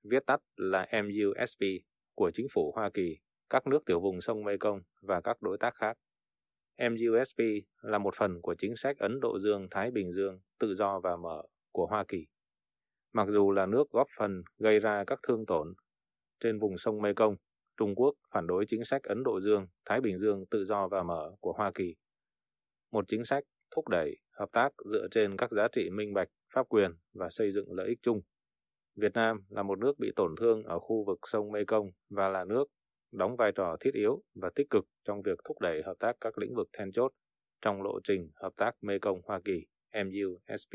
viết 0.03 0.25
tắt 0.25 0.41
là 0.56 0.88
MUSP 1.03 1.62
của 2.15 2.31
chính 2.33 2.47
phủ 2.53 2.71
Hoa 2.75 2.89
Kỳ, 2.94 3.17
các 3.50 3.67
nước 3.67 3.85
tiểu 3.85 4.00
vùng 4.00 4.21
sông 4.21 4.44
Mekong 4.44 4.81
và 5.01 5.21
các 5.21 5.41
đối 5.41 5.57
tác 5.57 5.75
khác. 5.75 5.97
MUSP 6.77 7.39
là 7.81 7.97
một 7.97 8.15
phần 8.15 8.41
của 8.41 8.56
chính 8.57 8.75
sách 8.75 8.97
Ấn 8.97 9.19
Độ 9.19 9.39
Dương-Thái 9.39 9.91
Bình 9.91 10.13
Dương 10.13 10.39
tự 10.59 10.75
do 10.75 11.00
và 11.00 11.15
mở 11.15 11.44
của 11.71 11.85
Hoa 11.85 12.03
Kỳ. 12.07 12.27
Mặc 13.13 13.27
dù 13.29 13.51
là 13.51 13.65
nước 13.65 13.89
góp 13.89 14.07
phần 14.17 14.44
gây 14.57 14.79
ra 14.79 15.03
các 15.07 15.19
thương 15.27 15.45
tổn 15.45 15.73
trên 16.39 16.59
vùng 16.59 16.77
sông 16.77 17.01
Mekong, 17.01 17.35
Trung 17.77 17.95
Quốc 17.95 18.13
phản 18.33 18.47
đối 18.47 18.65
chính 18.67 18.85
sách 18.85 19.03
Ấn 19.03 19.23
Độ 19.23 19.39
Dương, 19.41 19.67
Thái 19.85 20.01
Bình 20.01 20.19
Dương 20.19 20.45
tự 20.51 20.65
do 20.65 20.88
và 20.88 21.03
mở 21.03 21.31
của 21.39 21.53
Hoa 21.53 21.71
Kỳ. 21.75 21.95
Một 22.91 23.06
chính 23.07 23.25
sách 23.25 23.44
thúc 23.75 23.88
đẩy 23.88 24.17
hợp 24.31 24.50
tác 24.51 24.69
dựa 24.91 25.07
trên 25.12 25.38
các 25.38 25.51
giá 25.51 25.67
trị 25.71 25.89
minh 25.89 26.13
bạch, 26.13 26.27
pháp 26.53 26.69
quyền 26.69 26.91
và 27.13 27.29
xây 27.29 27.51
dựng 27.51 27.73
lợi 27.73 27.88
ích 27.88 28.00
chung. 28.01 28.21
Việt 28.95 29.13
Nam 29.13 29.38
là 29.50 29.63
một 29.63 29.80
nước 29.80 30.00
bị 30.00 30.12
tổn 30.15 30.36
thương 30.39 30.63
ở 30.63 30.80
khu 30.80 31.03
vực 31.07 31.19
sông 31.31 31.51
Mekong 31.51 31.89
và 32.09 32.30
là 32.30 32.45
nước 32.45 32.65
đóng 33.12 33.36
vai 33.36 33.51
trò 33.56 33.77
thiết 33.80 33.94
yếu 33.94 34.21
và 34.36 34.50
tích 34.56 34.69
cực 34.69 34.86
trong 35.03 35.21
việc 35.21 35.39
thúc 35.47 35.59
đẩy 35.62 35.81
hợp 35.86 35.95
tác 36.00 36.13
các 36.21 36.38
lĩnh 36.38 36.56
vực 36.56 36.68
then 36.77 36.92
chốt 36.92 37.12
trong 37.62 37.81
lộ 37.83 38.00
trình 38.03 38.29
hợp 38.36 38.53
tác 38.58 38.72
Mekong 38.81 39.22
Hoa 39.24 39.39
Kỳ 39.46 39.65
MUSP. 39.93 40.72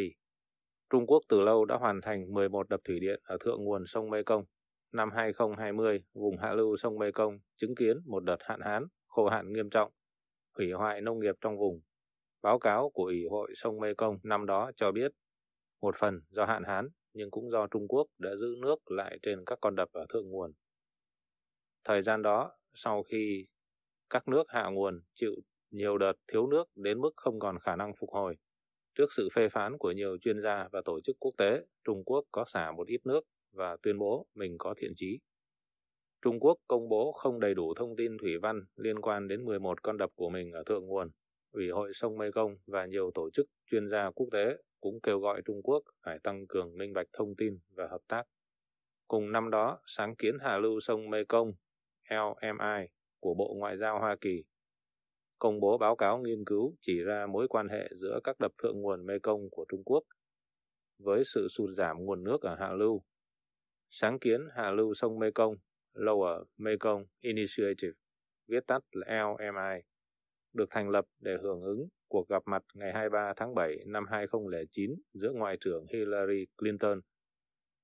Trung 0.91 1.07
Quốc 1.07 1.23
từ 1.29 1.41
lâu 1.41 1.65
đã 1.65 1.77
hoàn 1.77 2.01
thành 2.01 2.33
11 2.33 2.69
đập 2.69 2.81
thủy 2.85 3.01
điện 3.01 3.21
ở 3.25 3.37
thượng 3.41 3.65
nguồn 3.65 3.87
sông 3.87 4.11
Mekong. 4.11 4.45
Năm 4.93 5.11
2020, 5.15 6.05
vùng 6.15 6.39
hạ 6.39 6.53
lưu 6.53 6.77
sông 6.77 6.99
Mekong 6.99 7.39
chứng 7.57 7.75
kiến 7.75 7.97
một 8.07 8.25
đợt 8.25 8.39
hạn 8.41 8.61
hán, 8.61 8.85
khô 9.07 9.29
hạn 9.29 9.53
nghiêm 9.53 9.71
trọng, 9.71 9.93
hủy 10.59 10.73
hoại 10.73 11.01
nông 11.01 11.21
nghiệp 11.21 11.35
trong 11.41 11.59
vùng. 11.59 11.81
Báo 12.43 12.59
cáo 12.59 12.91
của 12.91 13.05
Ủy 13.05 13.25
hội 13.31 13.53
sông 13.55 13.81
Mekong 13.81 14.19
năm 14.23 14.47
đó 14.47 14.71
cho 14.77 14.93
biết, 14.93 15.13
một 15.81 15.95
phần 15.99 16.21
do 16.31 16.45
hạn 16.45 16.63
hán 16.65 16.89
nhưng 17.13 17.31
cũng 17.31 17.51
do 17.51 17.67
Trung 17.67 17.89
Quốc 17.89 18.07
đã 18.19 18.37
giữ 18.37 18.55
nước 18.63 18.91
lại 18.91 19.19
trên 19.23 19.39
các 19.47 19.59
con 19.61 19.77
đập 19.77 19.89
ở 19.93 20.07
thượng 20.09 20.31
nguồn. 20.31 20.53
Thời 21.85 22.03
gian 22.03 22.23
đó, 22.23 22.53
sau 22.75 23.03
khi 23.03 23.47
các 24.11 24.29
nước 24.29 24.45
hạ 24.49 24.69
nguồn 24.71 25.01
chịu 25.15 25.35
nhiều 25.71 25.99
đợt 25.99 26.13
thiếu 26.33 26.47
nước 26.47 26.65
đến 26.77 27.01
mức 27.01 27.11
không 27.15 27.39
còn 27.39 27.59
khả 27.59 27.77
năng 27.77 27.93
phục 28.01 28.11
hồi, 28.11 28.37
trước 28.95 29.13
sự 29.13 29.29
phê 29.35 29.49
phán 29.49 29.79
của 29.79 29.93
nhiều 29.93 30.19
chuyên 30.21 30.41
gia 30.41 30.69
và 30.73 30.83
tổ 30.85 31.01
chức 31.01 31.17
quốc 31.21 31.35
tế, 31.39 31.61
Trung 31.85 32.05
Quốc 32.05 32.25
có 32.33 32.45
xả 32.45 32.73
một 32.73 32.87
ít 32.87 33.07
nước 33.07 33.21
và 33.53 33.77
tuyên 33.83 33.99
bố 33.99 34.27
mình 34.35 34.57
có 34.59 34.75
thiện 34.77 34.93
chí. 34.97 35.19
Trung 36.23 36.41
Quốc 36.41 36.59
công 36.69 36.89
bố 36.89 37.13
không 37.13 37.41
đầy 37.41 37.55
đủ 37.55 37.75
thông 37.75 37.97
tin 37.97 38.19
thủy 38.19 38.39
văn 38.39 38.61
liên 38.77 39.01
quan 39.01 39.29
đến 39.29 39.45
11 39.45 39.83
con 39.83 39.97
đập 39.97 40.11
của 40.15 40.31
mình 40.31 40.53
ở 40.53 40.63
thượng 40.67 40.87
nguồn. 40.87 41.11
Ủy 41.51 41.71
hội 41.71 41.91
sông 41.93 42.19
Mekong 42.19 42.57
và 42.67 42.87
nhiều 42.87 43.11
tổ 43.15 43.31
chức 43.31 43.47
chuyên 43.71 43.89
gia 43.89 44.11
quốc 44.11 44.29
tế 44.33 44.57
cũng 44.81 45.01
kêu 45.03 45.19
gọi 45.19 45.43
Trung 45.45 45.63
Quốc 45.63 45.83
phải 46.05 46.19
tăng 46.19 46.47
cường 46.47 46.77
minh 46.77 46.93
bạch 46.93 47.07
thông 47.13 47.35
tin 47.37 47.59
và 47.75 47.89
hợp 47.91 48.01
tác. 48.09 48.23
Cùng 49.09 49.33
năm 49.33 49.51
đó, 49.51 49.81
sáng 49.87 50.17
kiến 50.17 50.39
hạ 50.41 50.59
lưu 50.59 50.81
sông 50.81 51.11
Mekong, 51.11 51.53
LMI, 52.11 52.87
của 53.21 53.35
Bộ 53.35 53.55
Ngoại 53.59 53.77
giao 53.77 53.99
Hoa 53.99 54.17
Kỳ, 54.21 54.45
công 55.39 55.61
bố 55.61 55.79
báo 55.79 55.97
cáo 55.97 56.19
nghiên 56.19 56.45
cứu 56.45 56.77
chỉ 56.81 57.03
ra 57.03 57.27
mối 57.27 57.49
quan 57.49 57.69
hệ 57.69 57.89
giữa 58.01 58.21
các 58.25 58.41
đập 58.41 58.53
thượng 58.63 58.81
nguồn 58.81 59.07
Mekong 59.07 59.51
của 59.51 59.65
Trung 59.69 59.83
Quốc 59.85 60.05
với 60.99 61.23
sự 61.25 61.49
sụt 61.49 61.71
giảm 61.77 62.05
nguồn 62.05 62.25
nước 62.25 62.43
ở 62.43 62.55
hạ 62.55 62.73
lưu. 62.73 63.03
Sáng 63.91 64.19
kiến 64.19 64.41
hạ 64.55 64.71
lưu 64.71 64.95
sông 64.95 65.19
Mekong, 65.19 65.55
Lower 65.95 66.45
Mekong 66.57 67.05
Initiative, 67.21 67.93
viết 68.49 68.67
tắt 68.67 68.83
là 68.93 69.23
LMI, 69.23 69.83
được 70.53 70.71
thành 70.71 70.89
lập 70.89 71.05
để 71.21 71.37
hưởng 71.43 71.63
ứng 71.63 71.89
cuộc 72.09 72.29
gặp 72.29 72.43
mặt 72.47 72.63
ngày 72.75 72.93
23 72.93 73.33
tháng 73.37 73.55
7 73.55 73.77
năm 73.87 74.05
2009 74.11 74.95
giữa 75.15 75.33
Ngoại 75.33 75.57
trưởng 75.61 75.87
Hillary 75.93 76.47
Clinton 76.57 77.01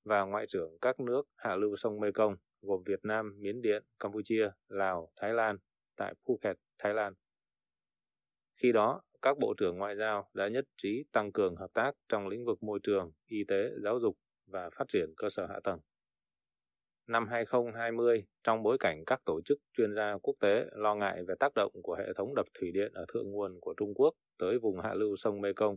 và 0.05 0.25
Ngoại 0.25 0.47
trưởng 0.49 0.79
các 0.81 1.01
nước 1.01 1.23
hạ 1.37 1.57
lưu 1.57 1.77
sông 1.77 2.01
Mekong 2.01 2.37
gồm 2.63 2.83
Việt 2.87 3.01
Nam, 3.03 3.37
Miến 3.39 3.63
Điện, 3.63 3.83
Campuchia, 3.99 4.51
Lào, 4.69 5.13
Thái 5.17 5.33
Lan, 5.33 5.57
tại 5.97 6.15
Phuket, 6.27 6.57
Thái 6.79 6.95
Lan. 6.95 7.15
Khi 8.57 8.73
đó, 8.73 9.03
các 9.23 9.39
bộ 9.39 9.55
trưởng 9.57 9.79
ngoại 9.79 9.97
giao 9.97 10.31
đã 10.35 10.49
nhất 10.49 10.65
trí 10.77 11.05
tăng 11.13 11.33
cường 11.33 11.57
hợp 11.57 11.71
tác 11.75 11.93
trong 12.09 12.29
lĩnh 12.29 12.45
vực 12.45 12.63
môi 12.63 12.79
trường, 12.83 13.13
y 13.27 13.45
tế, 13.49 13.71
giáo 13.85 14.01
dục 14.01 14.17
và 14.47 14.71
phát 14.71 14.89
triển 14.89 15.15
cơ 15.17 15.31
sở 15.31 15.47
hạ 15.47 15.61
tầng. 15.65 15.81
Năm 17.09 17.27
2020, 17.29 18.25
trong 18.45 18.63
bối 18.63 18.77
cảnh 18.81 19.05
các 19.07 19.21
tổ 19.25 19.41
chức 19.45 19.59
chuyên 19.77 19.95
gia 19.95 20.17
quốc 20.23 20.35
tế 20.41 20.65
lo 20.73 20.95
ngại 20.95 21.23
về 21.29 21.35
tác 21.41 21.53
động 21.55 21.73
của 21.83 21.97
hệ 21.99 22.13
thống 22.17 22.35
đập 22.35 22.47
thủy 22.55 22.71
điện 22.75 22.93
ở 22.95 23.05
thượng 23.09 23.31
nguồn 23.31 23.61
của 23.61 23.75
Trung 23.77 23.95
Quốc 23.95 24.15
tới 24.39 24.59
vùng 24.59 24.81
hạ 24.81 24.95
lưu 24.95 25.17
sông 25.17 25.41
Mekong, 25.41 25.77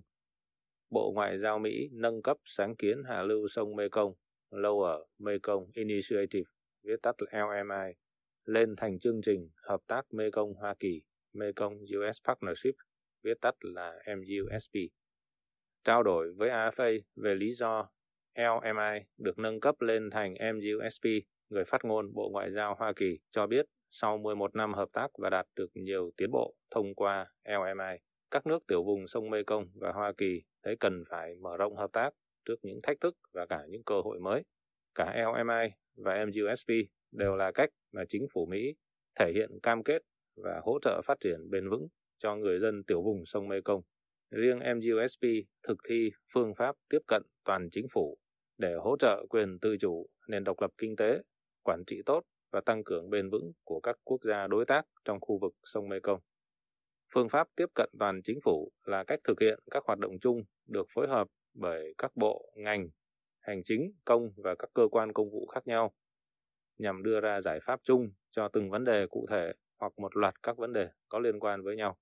Bộ 0.90 1.12
Ngoại 1.16 1.40
giao 1.40 1.60
Mỹ 1.60 1.90
nâng 1.92 2.22
cấp 2.22 2.38
sáng 2.46 2.76
kiến 2.76 3.04
hạ 3.04 3.24
lưu 3.24 3.48
sông 3.48 3.76
Mekong 3.76 4.14
Lower 4.52 5.04
Mekong 5.20 5.66
Initiative, 5.74 6.52
viết 6.84 7.02
tắt 7.02 7.16
LMI, 7.32 7.94
lên 8.46 8.76
thành 8.78 9.00
chương 9.00 9.22
trình 9.22 9.50
hợp 9.64 9.82
tác 9.88 10.02
Mekong 10.14 10.54
Hoa 10.54 10.76
Kỳ, 10.80 11.02
Mekong 11.34 11.74
US 11.74 12.18
Partnership, 12.28 12.76
viết 13.24 13.42
tắt 13.42 13.56
là 13.60 13.94
MUSP. 14.18 14.74
Trao 15.84 16.04
đổi 16.04 16.34
với 16.38 16.50
AFA 16.50 17.00
về 17.16 17.36
lý 17.36 17.54
do 17.54 17.90
LMI 18.36 19.06
được 19.18 19.40
nâng 19.40 19.60
cấp 19.60 19.82
lên 19.82 20.10
thành 20.10 20.34
MUSP, 20.34 21.04
người 21.50 21.66
phát 21.66 21.86
ngôn 21.86 22.14
Bộ 22.14 22.30
Ngoại 22.30 22.52
giao 22.52 22.76
Hoa 22.76 22.94
Kỳ 22.96 23.20
cho 23.32 23.48
biết 23.48 23.66
sau 23.92 24.18
11 24.18 24.56
năm 24.56 24.74
hợp 24.74 24.90
tác 24.94 25.08
và 25.18 25.30
đạt 25.30 25.46
được 25.56 25.70
nhiều 25.74 26.12
tiến 26.18 26.32
bộ 26.32 26.56
thông 26.72 26.96
qua 26.96 27.34
LMI, 27.46 27.98
các 28.32 28.48
nước 28.48 28.68
tiểu 28.68 28.84
vùng 28.84 29.08
sông 29.08 29.30
Mekong 29.30 29.66
và 29.76 29.92
Hoa 29.92 30.14
Kỳ 30.18 30.42
thấy 30.64 30.76
cần 30.80 31.04
phải 31.10 31.36
mở 31.42 31.58
rộng 31.58 31.76
hợp 31.76 31.92
tác 31.94 32.10
trước 32.46 32.56
những 32.62 32.80
thách 32.84 33.00
thức 33.02 33.18
và 33.34 33.46
cả 33.46 33.62
những 33.70 33.84
cơ 33.84 34.02
hội 34.02 34.20
mới. 34.20 34.44
Cả 34.96 35.16
LMI 35.16 35.70
và 35.98 36.26
MUSP 36.26 36.70
đều 37.12 37.36
là 37.36 37.52
cách 37.52 37.70
mà 37.92 38.04
chính 38.10 38.28
phủ 38.34 38.46
Mỹ 38.46 38.76
thể 39.20 39.32
hiện 39.36 39.60
cam 39.64 39.84
kết 39.84 40.02
và 40.44 40.62
hỗ 40.64 40.80
trợ 40.82 41.02
phát 41.06 41.20
triển 41.20 41.50
bền 41.50 41.70
vững 41.70 41.88
cho 42.18 42.36
người 42.36 42.60
dân 42.60 42.84
tiểu 42.84 43.02
vùng 43.02 43.26
sông 43.26 43.48
Mekong. 43.48 43.82
Riêng 44.32 44.60
MUSP 44.60 45.24
thực 45.68 45.78
thi 45.88 46.12
phương 46.34 46.56
pháp 46.56 46.76
tiếp 46.90 47.00
cận 47.08 47.24
toàn 47.50 47.70
chính 47.72 47.88
phủ 47.92 48.18
để 48.58 48.74
hỗ 48.74 48.98
trợ 49.00 49.26
quyền 49.30 49.60
tự 49.60 49.78
chủ, 49.78 50.10
nền 50.28 50.44
độc 50.44 50.62
lập 50.62 50.72
kinh 50.78 50.96
tế, 50.96 51.22
quản 51.64 51.84
trị 51.88 52.02
tốt 52.06 52.24
và 52.52 52.62
tăng 52.62 52.84
cường 52.84 53.10
bền 53.10 53.30
vững 53.30 53.52
của 53.64 53.80
các 53.80 53.96
quốc 54.04 54.24
gia 54.24 54.48
đối 54.48 54.66
tác 54.66 54.86
trong 55.06 55.20
khu 55.22 55.40
vực 55.40 55.54
sông 55.64 55.90
Mekong. 55.90 56.20
Phương 57.14 57.30
pháp 57.30 57.48
tiếp 57.56 57.66
cận 57.76 57.90
toàn 58.00 58.22
chính 58.24 58.40
phủ 58.44 58.72
là 58.84 59.04
cách 59.04 59.20
thực 59.24 59.40
hiện 59.42 59.60
các 59.72 59.84
hoạt 59.86 60.00
động 60.00 60.20
chung 60.22 60.44
được 60.68 60.88
phối 60.94 61.08
hợp 61.08 61.28
bởi 61.54 61.94
các 61.98 62.12
bộ, 62.16 62.54
ngành, 62.56 62.90
hành 63.40 63.62
chính, 63.66 63.92
công 64.06 64.30
và 64.38 64.56
các 64.60 64.70
cơ 64.74 64.88
quan 64.92 65.14
công 65.14 65.30
vụ 65.32 65.48
khác 65.48 65.68
nhau 65.68 65.94
nhằm 66.78 67.04
đưa 67.04 67.20
ra 67.20 67.42
giải 67.42 67.60
pháp 67.64 67.80
chung 67.84 68.12
cho 68.32 68.48
từng 68.48 68.70
vấn 68.70 68.84
đề 68.84 69.08
cụ 69.08 69.26
thể 69.30 69.54
hoặc 69.80 69.94
một 70.00 70.18
loạt 70.18 70.44
các 70.44 70.58
vấn 70.58 70.74
đề 70.74 70.90
có 71.08 71.20
liên 71.20 71.40
quan 71.40 71.64
với 71.64 71.76
nhau. 71.76 71.98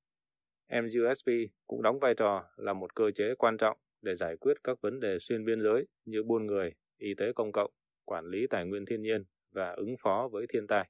MUSP 0.69 1.31
cũng 1.67 1.81
đóng 1.81 1.99
vai 1.99 2.13
trò 2.13 2.43
là 2.55 2.73
một 2.73 2.95
cơ 2.95 3.11
chế 3.15 3.35
quan 3.35 3.57
trọng 3.57 3.77
để 4.01 4.15
giải 4.15 4.37
quyết 4.37 4.53
các 4.63 4.81
vấn 4.81 4.99
đề 4.99 5.17
xuyên 5.19 5.45
biên 5.45 5.61
giới 5.61 5.87
như 6.05 6.23
buôn 6.23 6.45
người, 6.45 6.73
y 6.97 7.13
tế 7.13 7.33
công 7.33 7.51
cộng, 7.51 7.71
quản 8.05 8.25
lý 8.25 8.47
tài 8.47 8.65
nguyên 8.65 8.85
thiên 8.85 9.01
nhiên 9.01 9.23
và 9.51 9.71
ứng 9.71 9.95
phó 10.03 10.29
với 10.31 10.45
thiên 10.49 10.67
tai. 10.67 10.89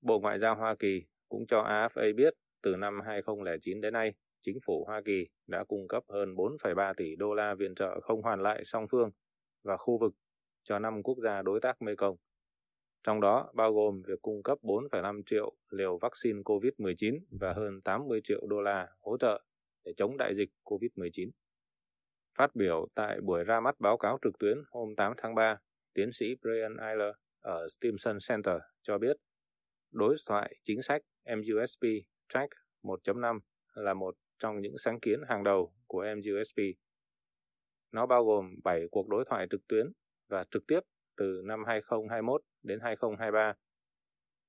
Bộ 0.00 0.20
Ngoại 0.20 0.38
giao 0.38 0.56
Hoa 0.56 0.74
Kỳ 0.74 1.02
cũng 1.28 1.46
cho 1.46 1.62
AFA 1.62 2.14
biết 2.16 2.34
từ 2.62 2.76
năm 2.76 3.00
2009 3.06 3.80
đến 3.80 3.92
nay, 3.92 4.14
chính 4.42 4.58
phủ 4.66 4.84
Hoa 4.84 5.02
Kỳ 5.04 5.26
đã 5.46 5.64
cung 5.64 5.88
cấp 5.88 6.02
hơn 6.08 6.34
4,3 6.34 6.94
tỷ 6.96 7.16
đô 7.16 7.34
la 7.34 7.54
viện 7.54 7.74
trợ 7.74 8.00
không 8.00 8.22
hoàn 8.22 8.42
lại 8.42 8.62
song 8.64 8.86
phương 8.90 9.10
và 9.64 9.76
khu 9.76 9.98
vực 9.98 10.14
cho 10.62 10.78
5 10.78 11.02
quốc 11.02 11.18
gia 11.22 11.42
đối 11.42 11.60
tác 11.60 11.82
Mekong. 11.82 12.16
Trong 13.02 13.20
đó 13.20 13.50
bao 13.54 13.72
gồm 13.72 14.02
việc 14.02 14.22
cung 14.22 14.42
cấp 14.42 14.58
4,5 14.62 15.22
triệu 15.26 15.52
liều 15.70 15.98
vaccine 15.98 16.40
COVID-19 16.40 17.18
và 17.30 17.52
hơn 17.52 17.80
80 17.84 18.20
triệu 18.24 18.46
đô 18.46 18.60
la 18.60 18.88
hỗ 19.00 19.16
trợ 19.18 19.42
để 19.84 19.92
chống 19.96 20.16
đại 20.16 20.34
dịch 20.34 20.50
COVID-19. 20.64 21.30
Phát 22.38 22.56
biểu 22.56 22.88
tại 22.94 23.20
buổi 23.20 23.44
ra 23.44 23.60
mắt 23.60 23.80
báo 23.80 23.96
cáo 23.96 24.18
trực 24.22 24.38
tuyến 24.38 24.58
hôm 24.70 24.94
8 24.96 25.12
tháng 25.16 25.34
3, 25.34 25.58
tiến 25.94 26.12
sĩ 26.12 26.34
Brian 26.42 26.76
Eiler 26.76 27.14
ở 27.40 27.68
Stimson 27.68 28.18
Center 28.28 28.56
cho 28.82 28.98
biết 28.98 29.16
đối 29.90 30.16
thoại 30.26 30.56
chính 30.62 30.82
sách 30.82 31.02
MUSP 31.24 31.82
Track 32.28 32.52
1.5 32.82 33.38
là 33.74 33.94
một 33.94 34.14
trong 34.38 34.60
những 34.60 34.78
sáng 34.78 35.00
kiến 35.00 35.20
hàng 35.28 35.44
đầu 35.44 35.74
của 35.86 36.04
MUSP. 36.16 36.58
Nó 37.92 38.06
bao 38.06 38.24
gồm 38.24 38.54
7 38.64 38.86
cuộc 38.90 39.08
đối 39.08 39.24
thoại 39.24 39.46
trực 39.50 39.66
tuyến 39.68 39.86
và 40.28 40.44
trực 40.50 40.62
tiếp 40.66 40.80
từ 41.16 41.42
năm 41.44 41.64
2021 41.66 42.40
đến 42.62 42.78
2023, 42.82 43.54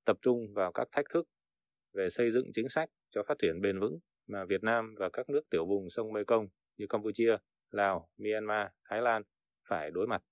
tập 0.04 0.16
trung 0.22 0.54
vào 0.54 0.72
các 0.72 0.88
thách 0.92 1.06
thức 1.14 1.28
về 1.94 2.10
xây 2.10 2.30
dựng 2.30 2.50
chính 2.52 2.68
sách 2.68 2.88
cho 3.10 3.22
phát 3.28 3.38
triển 3.38 3.60
bền 3.60 3.80
vững 3.80 3.98
mà 4.26 4.44
Việt 4.44 4.62
Nam 4.62 4.94
và 4.98 5.08
các 5.12 5.28
nước 5.28 5.42
tiểu 5.50 5.66
vùng 5.66 5.90
sông 5.90 6.12
Mekong 6.12 6.48
như 6.76 6.86
Campuchia, 6.88 7.36
Lào, 7.70 8.08
Myanmar, 8.18 8.66
Thái 8.84 9.02
Lan 9.02 9.22
phải 9.68 9.90
đối 9.90 10.06
mặt. 10.06 10.22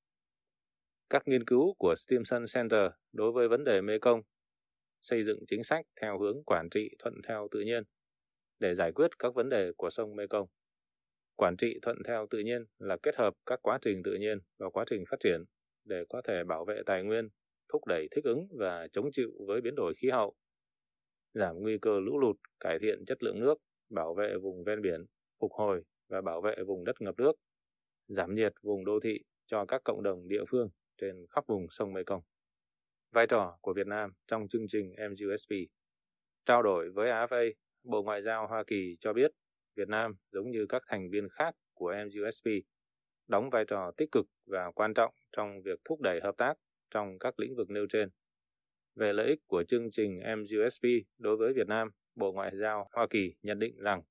Các 1.11 1.29
nghiên 1.29 1.45
cứu 1.45 1.75
của 1.79 1.95
Stimson 1.97 2.45
Center 2.55 2.91
đối 3.13 3.33
với 3.33 3.49
vấn 3.49 3.65
đề 3.65 3.81
Mekong 3.81 4.23
xây 5.01 5.25
dựng 5.25 5.39
chính 5.47 5.65
sách 5.65 5.87
theo 6.01 6.19
hướng 6.19 6.45
quản 6.45 6.69
trị 6.71 6.91
thuận 6.99 7.15
theo 7.29 7.49
tự 7.51 7.61
nhiên 7.61 7.83
để 8.59 8.75
giải 8.75 8.93
quyết 8.93 9.19
các 9.19 9.35
vấn 9.35 9.49
đề 9.49 9.73
của 9.77 9.91
sông 9.91 10.17
Mekong. 10.17 10.47
Quản 11.35 11.57
trị 11.57 11.79
thuận 11.83 11.97
theo 12.07 12.27
tự 12.31 12.39
nhiên 12.39 12.65
là 12.79 12.97
kết 13.03 13.17
hợp 13.17 13.35
các 13.47 13.59
quá 13.63 13.79
trình 13.83 14.03
tự 14.05 14.15
nhiên 14.15 14.39
và 14.59 14.71
quá 14.71 14.85
trình 14.91 15.05
phát 15.11 15.21
triển 15.21 15.45
để 15.85 16.05
có 16.09 16.23
thể 16.25 16.45
bảo 16.45 16.65
vệ 16.65 16.81
tài 16.87 17.03
nguyên, 17.03 17.29
thúc 17.69 17.87
đẩy 17.87 18.09
thích 18.11 18.25
ứng 18.25 18.49
và 18.59 18.89
chống 18.93 19.09
chịu 19.13 19.31
với 19.47 19.61
biến 19.61 19.75
đổi 19.75 19.95
khí 19.95 20.11
hậu, 20.11 20.35
giảm 21.35 21.57
nguy 21.59 21.79
cơ 21.83 22.01
lũ 22.01 22.19
lụt, 22.19 22.37
cải 22.61 22.79
thiện 22.79 23.05
chất 23.07 23.23
lượng 23.23 23.41
nước, 23.41 23.55
bảo 23.91 24.15
vệ 24.15 24.37
vùng 24.43 24.65
ven 24.65 24.83
biển, 24.83 25.05
phục 25.41 25.53
hồi 25.53 25.83
và 26.09 26.21
bảo 26.21 26.41
vệ 26.41 26.55
vùng 26.67 26.85
đất 26.85 27.01
ngập 27.01 27.15
nước, 27.19 27.33
giảm 28.09 28.35
nhiệt 28.35 28.53
vùng 28.63 28.85
đô 28.85 29.01
thị 29.01 29.21
cho 29.47 29.65
các 29.65 29.81
cộng 29.85 30.03
đồng 30.03 30.29
địa 30.29 30.45
phương 30.49 30.69
trên 31.01 31.27
khắp 31.31 31.47
vùng 31.47 31.67
sông 31.71 31.93
Mekong. 31.93 32.23
Vai 33.13 33.27
trò 33.27 33.59
của 33.61 33.73
Việt 33.73 33.87
Nam 33.87 34.13
trong 34.27 34.49
chương 34.49 34.69
trình 34.69 34.95
MUSP 35.11 35.53
Trao 36.47 36.63
đổi 36.63 36.91
với 36.91 37.11
AFA, 37.11 37.53
Bộ 37.83 38.03
Ngoại 38.03 38.23
giao 38.23 38.47
Hoa 38.47 38.65
Kỳ 38.67 38.97
cho 39.01 39.13
biết 39.13 39.31
Việt 39.77 39.89
Nam, 39.89 40.17
giống 40.33 40.51
như 40.51 40.67
các 40.69 40.83
thành 40.87 41.11
viên 41.11 41.29
khác 41.29 41.55
của 41.75 41.95
MUSP, 42.05 42.49
đóng 43.29 43.51
vai 43.51 43.65
trò 43.65 43.91
tích 43.97 44.13
cực 44.13 44.27
và 44.47 44.71
quan 44.75 44.95
trọng 44.95 45.15
trong 45.37 45.63
việc 45.63 45.81
thúc 45.85 46.01
đẩy 46.01 46.21
hợp 46.23 46.35
tác 46.37 46.55
trong 46.91 47.19
các 47.19 47.41
lĩnh 47.41 47.57
vực 47.57 47.71
nêu 47.71 47.87
trên. 47.89 48.09
Về 48.95 49.13
lợi 49.13 49.27
ích 49.27 49.39
của 49.47 49.65
chương 49.69 49.91
trình 49.91 50.21
MUSP 50.39 50.83
đối 51.19 51.37
với 51.37 51.53
Việt 51.53 51.67
Nam, 51.67 51.89
Bộ 52.15 52.33
Ngoại 52.33 52.57
giao 52.57 52.89
Hoa 52.93 53.07
Kỳ 53.11 53.35
nhận 53.43 53.59
định 53.59 53.77
rằng 53.79 54.03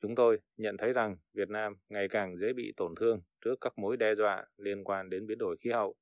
Chúng 0.00 0.14
tôi 0.14 0.38
nhận 0.56 0.76
thấy 0.76 0.92
rằng 0.92 1.16
Việt 1.34 1.48
Nam 1.48 1.76
ngày 1.88 2.08
càng 2.08 2.36
dễ 2.36 2.52
bị 2.52 2.72
tổn 2.76 2.94
thương 3.00 3.20
trước 3.44 3.54
các 3.60 3.78
mối 3.78 3.96
đe 3.96 4.14
dọa 4.14 4.44
liên 4.56 4.84
quan 4.84 5.10
đến 5.10 5.26
biến 5.26 5.38
đổi 5.38 5.56
khí 5.60 5.70
hậu. 5.70 5.94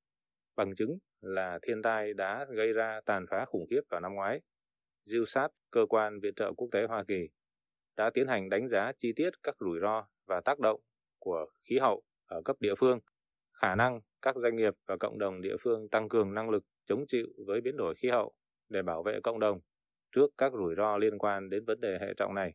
Bằng 0.55 0.75
chứng 0.75 0.97
là 1.21 1.59
thiên 1.61 1.81
tai 1.81 2.13
đã 2.13 2.45
gây 2.49 2.73
ra 2.73 3.01
tàn 3.05 3.25
phá 3.29 3.45
khủng 3.45 3.65
khiếp 3.69 3.81
vào 3.89 4.01
năm 4.01 4.13
ngoái. 4.13 4.41
GILSAT, 5.05 5.51
cơ 5.71 5.85
quan 5.89 6.19
viện 6.19 6.33
trợ 6.35 6.53
quốc 6.57 6.67
tế 6.71 6.85
Hoa 6.87 7.03
Kỳ, 7.07 7.29
đã 7.97 8.09
tiến 8.13 8.27
hành 8.27 8.49
đánh 8.49 8.67
giá 8.67 8.91
chi 8.97 9.13
tiết 9.15 9.29
các 9.43 9.55
rủi 9.59 9.79
ro 9.81 10.07
và 10.25 10.41
tác 10.45 10.59
động 10.59 10.81
của 11.19 11.45
khí 11.63 11.77
hậu 11.77 12.03
ở 12.25 12.41
cấp 12.45 12.55
địa 12.59 12.75
phương, 12.75 12.99
khả 13.53 13.75
năng 13.75 14.01
các 14.21 14.35
doanh 14.35 14.55
nghiệp 14.55 14.73
và 14.87 14.97
cộng 14.97 15.19
đồng 15.19 15.41
địa 15.41 15.55
phương 15.59 15.89
tăng 15.89 16.09
cường 16.09 16.33
năng 16.33 16.49
lực 16.49 16.63
chống 16.85 17.05
chịu 17.07 17.27
với 17.45 17.61
biến 17.61 17.77
đổi 17.77 17.95
khí 17.95 18.09
hậu 18.09 18.33
để 18.69 18.81
bảo 18.81 19.03
vệ 19.03 19.19
cộng 19.23 19.39
đồng 19.39 19.59
trước 20.11 20.27
các 20.37 20.53
rủi 20.53 20.75
ro 20.75 20.97
liên 20.97 21.17
quan 21.17 21.49
đến 21.49 21.65
vấn 21.65 21.81
đề 21.81 21.97
hệ 22.01 22.13
trọng 22.17 22.35
này. 22.35 22.53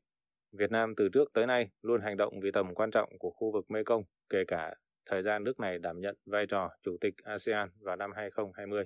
Việt 0.52 0.70
Nam 0.70 0.94
từ 0.96 1.08
trước 1.08 1.32
tới 1.32 1.46
nay 1.46 1.70
luôn 1.82 2.00
hành 2.00 2.16
động 2.16 2.40
vì 2.40 2.50
tầm 2.50 2.74
quan 2.74 2.90
trọng 2.90 3.18
của 3.18 3.30
khu 3.30 3.52
vực 3.52 3.70
Mekong, 3.70 4.02
kể 4.28 4.44
cả 4.48 4.74
thời 5.06 5.22
gian 5.22 5.44
nước 5.44 5.60
này 5.60 5.78
đảm 5.78 6.00
nhận 6.00 6.16
vai 6.26 6.46
trò 6.46 6.70
Chủ 6.82 6.96
tịch 7.00 7.14
ASEAN 7.24 7.68
vào 7.80 7.96
năm 7.96 8.10
2020. 8.16 8.84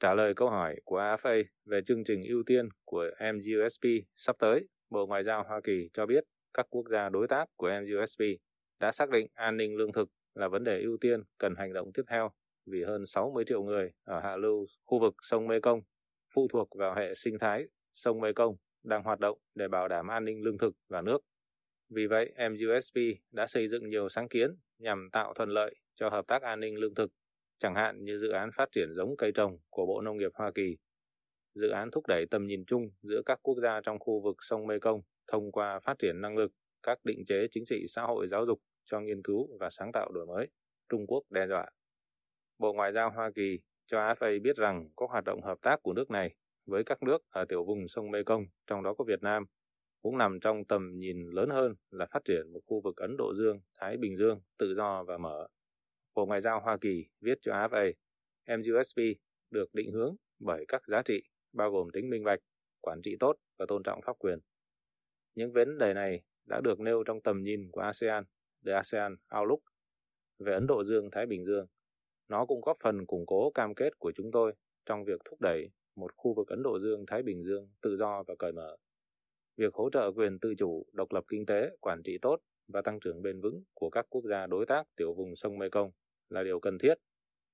Trả 0.00 0.14
lời 0.14 0.34
câu 0.36 0.50
hỏi 0.50 0.76
của 0.84 0.98
AFA 0.98 1.44
về 1.64 1.80
chương 1.86 2.04
trình 2.04 2.22
ưu 2.28 2.42
tiên 2.46 2.68
của 2.84 3.10
MUSP 3.34 3.84
sắp 4.16 4.36
tới, 4.38 4.68
Bộ 4.90 5.06
Ngoại 5.06 5.24
giao 5.24 5.44
Hoa 5.44 5.60
Kỳ 5.64 5.88
cho 5.92 6.06
biết 6.06 6.24
các 6.54 6.66
quốc 6.70 6.88
gia 6.90 7.08
đối 7.08 7.28
tác 7.28 7.48
của 7.56 7.70
MUSP 7.82 8.20
đã 8.80 8.92
xác 8.92 9.10
định 9.10 9.26
an 9.34 9.56
ninh 9.56 9.76
lương 9.76 9.92
thực 9.92 10.08
là 10.34 10.48
vấn 10.48 10.64
đề 10.64 10.80
ưu 10.82 10.96
tiên 11.00 11.22
cần 11.38 11.54
hành 11.56 11.72
động 11.72 11.92
tiếp 11.94 12.02
theo 12.08 12.30
vì 12.66 12.82
hơn 12.84 13.06
60 13.06 13.44
triệu 13.46 13.62
người 13.62 13.90
ở 14.04 14.20
hạ 14.20 14.36
lưu 14.36 14.66
khu 14.84 14.98
vực 14.98 15.14
sông 15.22 15.46
Mekong 15.46 15.80
phụ 16.34 16.48
thuộc 16.48 16.68
vào 16.78 16.94
hệ 16.94 17.14
sinh 17.14 17.38
thái 17.38 17.64
sông 17.94 18.20
Mekong 18.20 18.56
đang 18.84 19.02
hoạt 19.02 19.20
động 19.20 19.38
để 19.54 19.68
bảo 19.68 19.88
đảm 19.88 20.08
an 20.10 20.24
ninh 20.24 20.42
lương 20.42 20.58
thực 20.58 20.74
và 20.88 21.02
nước. 21.02 21.18
Vì 21.90 22.06
vậy, 22.06 22.32
MUSP 22.50 22.96
đã 23.32 23.46
xây 23.46 23.68
dựng 23.68 23.88
nhiều 23.88 24.08
sáng 24.08 24.28
kiến 24.28 24.56
nhằm 24.78 25.08
tạo 25.12 25.34
thuận 25.34 25.48
lợi 25.48 25.74
cho 25.94 26.08
hợp 26.08 26.26
tác 26.26 26.42
an 26.42 26.60
ninh 26.60 26.76
lương 26.76 26.94
thực, 26.94 27.10
chẳng 27.58 27.74
hạn 27.74 28.04
như 28.04 28.18
dự 28.18 28.30
án 28.30 28.50
phát 28.56 28.68
triển 28.72 28.88
giống 28.96 29.16
cây 29.18 29.32
trồng 29.32 29.58
của 29.70 29.86
Bộ 29.86 30.00
Nông 30.00 30.16
nghiệp 30.16 30.30
Hoa 30.34 30.50
Kỳ, 30.54 30.76
dự 31.54 31.68
án 31.68 31.90
thúc 31.90 32.06
đẩy 32.08 32.26
tầm 32.30 32.46
nhìn 32.46 32.64
chung 32.64 32.90
giữa 33.02 33.22
các 33.26 33.38
quốc 33.42 33.58
gia 33.62 33.80
trong 33.80 33.98
khu 33.98 34.20
vực 34.20 34.36
sông 34.40 34.66
Mekong 34.66 35.00
thông 35.32 35.52
qua 35.52 35.80
phát 35.80 35.98
triển 35.98 36.20
năng 36.20 36.36
lực, 36.36 36.52
các 36.82 36.98
định 37.04 37.24
chế 37.26 37.46
chính 37.50 37.64
trị 37.66 37.84
xã 37.88 38.02
hội 38.02 38.26
giáo 38.28 38.46
dục 38.46 38.58
cho 38.84 39.00
nghiên 39.00 39.22
cứu 39.22 39.48
và 39.60 39.70
sáng 39.70 39.92
tạo 39.92 40.10
đổi 40.12 40.26
mới. 40.26 40.46
Trung 40.88 41.06
Quốc 41.06 41.22
đe 41.30 41.46
dọa. 41.46 41.66
Bộ 42.58 42.72
Ngoại 42.72 42.92
giao 42.92 43.10
Hoa 43.10 43.30
Kỳ 43.34 43.58
cho 43.86 43.98
AFA 43.98 44.42
biết 44.42 44.56
rằng 44.56 44.88
các 44.96 45.10
hoạt 45.10 45.24
động 45.24 45.42
hợp 45.42 45.58
tác 45.62 45.82
của 45.82 45.92
nước 45.92 46.10
này 46.10 46.34
với 46.66 46.84
các 46.84 47.02
nước 47.02 47.18
ở 47.30 47.44
tiểu 47.44 47.64
vùng 47.64 47.88
sông 47.88 48.10
Mekong, 48.10 48.44
trong 48.66 48.82
đó 48.82 48.94
có 48.94 49.04
Việt 49.04 49.22
Nam, 49.22 49.44
cũng 50.02 50.18
nằm 50.18 50.40
trong 50.40 50.64
tầm 50.64 50.98
nhìn 50.98 51.30
lớn 51.30 51.50
hơn 51.50 51.74
là 51.90 52.06
phát 52.06 52.24
triển 52.24 52.52
một 52.52 52.60
khu 52.66 52.80
vực 52.80 52.96
Ấn 52.96 53.16
Độ 53.18 53.34
Dương, 53.38 53.60
Thái 53.74 53.96
Bình 53.96 54.16
Dương 54.16 54.40
tự 54.58 54.74
do 54.74 55.04
và 55.04 55.18
mở. 55.18 55.48
Bộ 56.14 56.26
Ngoại 56.26 56.40
giao 56.40 56.60
Hoa 56.60 56.76
Kỳ 56.80 57.06
viết 57.20 57.38
cho 57.42 57.52
AFA, 57.52 57.92
MUSP 58.46 58.98
được 59.50 59.74
định 59.74 59.92
hướng 59.92 60.16
bởi 60.38 60.64
các 60.68 60.86
giá 60.86 61.02
trị 61.02 61.22
bao 61.52 61.70
gồm 61.70 61.88
tính 61.92 62.10
minh 62.10 62.24
bạch, 62.24 62.40
quản 62.80 63.02
trị 63.02 63.16
tốt 63.20 63.36
và 63.58 63.66
tôn 63.68 63.82
trọng 63.82 64.00
pháp 64.02 64.18
quyền. 64.18 64.38
Những 65.34 65.52
vấn 65.52 65.78
đề 65.78 65.94
này 65.94 66.22
đã 66.44 66.60
được 66.60 66.80
nêu 66.80 67.02
trong 67.06 67.20
tầm 67.20 67.42
nhìn 67.42 67.70
của 67.72 67.80
ASEAN, 67.80 68.24
The 68.66 68.72
ASEAN 68.72 69.16
Outlook, 69.38 69.60
về 70.38 70.52
Ấn 70.52 70.66
Độ 70.66 70.84
Dương-Thái 70.84 71.26
Bình 71.26 71.44
Dương. 71.44 71.66
Nó 72.28 72.46
cũng 72.46 72.60
góp 72.60 72.76
phần 72.82 73.06
củng 73.06 73.26
cố 73.26 73.50
cam 73.50 73.74
kết 73.74 73.98
của 73.98 74.12
chúng 74.16 74.30
tôi 74.32 74.54
trong 74.86 75.04
việc 75.04 75.20
thúc 75.24 75.40
đẩy 75.40 75.68
một 75.96 76.10
khu 76.16 76.34
vực 76.34 76.48
Ấn 76.48 76.62
Độ 76.62 76.78
Dương-Thái 76.78 77.22
Bình 77.22 77.44
Dương 77.44 77.68
tự 77.82 77.96
do 77.96 78.22
và 78.26 78.34
cởi 78.38 78.52
mở. 78.52 78.76
Việc 79.56 79.74
hỗ 79.74 79.90
trợ 79.90 80.12
quyền 80.12 80.38
tự 80.38 80.54
chủ, 80.58 80.86
độc 80.92 81.12
lập 81.12 81.24
kinh 81.28 81.46
tế, 81.46 81.76
quản 81.80 82.02
trị 82.04 82.18
tốt 82.22 82.38
và 82.68 82.82
tăng 82.82 83.00
trưởng 83.00 83.22
bền 83.22 83.40
vững 83.40 83.62
của 83.74 83.90
các 83.90 84.06
quốc 84.08 84.24
gia 84.24 84.46
đối 84.46 84.66
tác 84.66 84.86
tiểu 84.96 85.14
vùng 85.14 85.36
sông 85.36 85.58
Mekong 85.58 85.90
là 86.28 86.42
điều 86.42 86.60
cần 86.60 86.78
thiết 86.78 86.94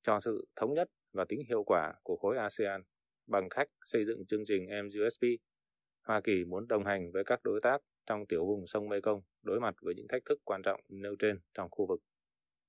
cho 0.03 0.21
sự 0.21 0.47
thống 0.57 0.75
nhất 0.75 0.89
và 1.13 1.25
tính 1.29 1.43
hiệu 1.49 1.65
quả 1.65 1.93
của 2.03 2.17
khối 2.17 2.37
ASEAN 2.37 2.83
bằng 3.27 3.49
cách 3.49 3.69
xây 3.83 4.05
dựng 4.05 4.27
chương 4.27 4.45
trình 4.47 4.67
MUSP. 4.85 5.23
Hoa 6.07 6.21
Kỳ 6.21 6.45
muốn 6.45 6.69
đồng 6.69 6.85
hành 6.85 7.13
với 7.13 7.25
các 7.25 7.41
đối 7.45 7.61
tác 7.61 7.83
trong 8.07 8.27
tiểu 8.27 8.47
vùng 8.47 8.67
sông 8.67 8.89
Mekong 8.89 9.21
đối 9.43 9.61
mặt 9.61 9.75
với 9.83 9.95
những 9.95 10.09
thách 10.09 10.25
thức 10.25 10.39
quan 10.45 10.63
trọng 10.63 10.81
nêu 10.89 11.17
trên 11.19 11.41
trong 11.55 11.69
khu 11.71 11.87
vực. 11.87 12.01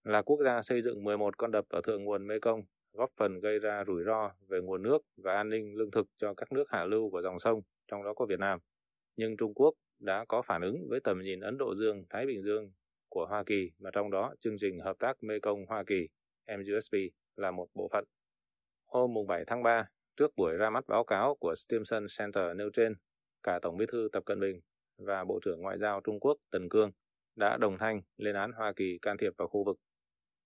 Là 0.04 0.22
quốc 0.22 0.40
gia 0.44 0.62
xây 0.62 0.82
dựng 0.82 1.04
11 1.04 1.38
con 1.38 1.52
đập 1.52 1.66
ở 1.70 1.82
thượng 1.82 2.04
nguồn 2.04 2.28
Mekong, 2.28 2.62
góp 2.94 3.10
phần 3.18 3.40
gây 3.40 3.60
ra 3.60 3.84
rủi 3.88 4.04
ro 4.04 4.32
về 4.48 4.60
nguồn 4.62 4.84
nước 4.84 4.98
và 5.18 5.34
an 5.34 5.50
ninh 5.50 5.76
lương 5.76 5.92
thực 5.92 6.08
cho 6.18 6.34
các 6.34 6.52
nước 6.52 6.66
hạ 6.70 6.86
lưu 6.86 7.10
của 7.10 7.22
dòng 7.22 7.40
sông, 7.40 7.62
trong 7.88 8.04
đó 8.04 8.14
có 8.14 8.26
Việt 8.26 8.40
Nam. 8.40 8.60
Nhưng 9.16 9.38
Trung 9.38 9.54
Quốc 9.54 9.74
đã 10.00 10.26
có 10.28 10.42
phản 10.42 10.62
ứng 10.62 10.88
với 10.90 11.00
tầm 11.00 11.22
nhìn 11.22 11.40
Ấn 11.40 11.58
Độ 11.58 11.76
Dương-Thái 11.76 12.26
Bình 12.26 12.44
Dương 12.44 12.72
của 13.10 13.26
Hoa 13.26 13.44
Kỳ 13.44 13.72
mà 13.80 13.90
trong 13.94 14.12
đó 14.12 14.34
chương 14.42 14.56
trình 14.60 14.80
hợp 14.80 14.96
tác 15.00 15.24
Mekong 15.24 15.66
Hoa 15.66 15.84
Kỳ 15.88 16.08
MUSP 16.48 16.94
là 17.36 17.52
một 17.52 17.68
bộ 17.74 17.90
phận. 17.92 18.06
Hôm 18.86 19.12
7 19.28 19.44
tháng 19.48 19.64
3, 19.64 19.90
trước 20.18 20.32
buổi 20.36 20.58
ra 20.58 20.70
mắt 20.70 20.88
báo 20.88 21.04
cáo 21.04 21.36
của 21.36 21.56
Stimson 21.56 22.06
Center 22.20 22.56
nêu 22.56 22.70
trên, 22.74 22.96
cả 23.44 23.60
Tổng 23.62 23.78
bí 23.78 23.86
thư 23.92 24.10
Tập 24.12 24.24
Cận 24.26 24.40
Bình 24.40 24.60
và 24.98 25.24
Bộ 25.24 25.40
trưởng 25.46 25.62
Ngoại 25.62 25.78
giao 25.78 26.02
Trung 26.04 26.20
Quốc 26.20 26.38
Tần 26.52 26.70
Cương 26.70 26.92
đã 27.36 27.58
đồng 27.58 27.78
thanh 27.78 28.02
lên 28.18 28.36
án 28.36 28.52
Hoa 28.52 28.74
Kỳ 28.76 28.98
can 29.02 29.18
thiệp 29.18 29.34
vào 29.38 29.48
khu 29.48 29.64
vực. 29.64 29.78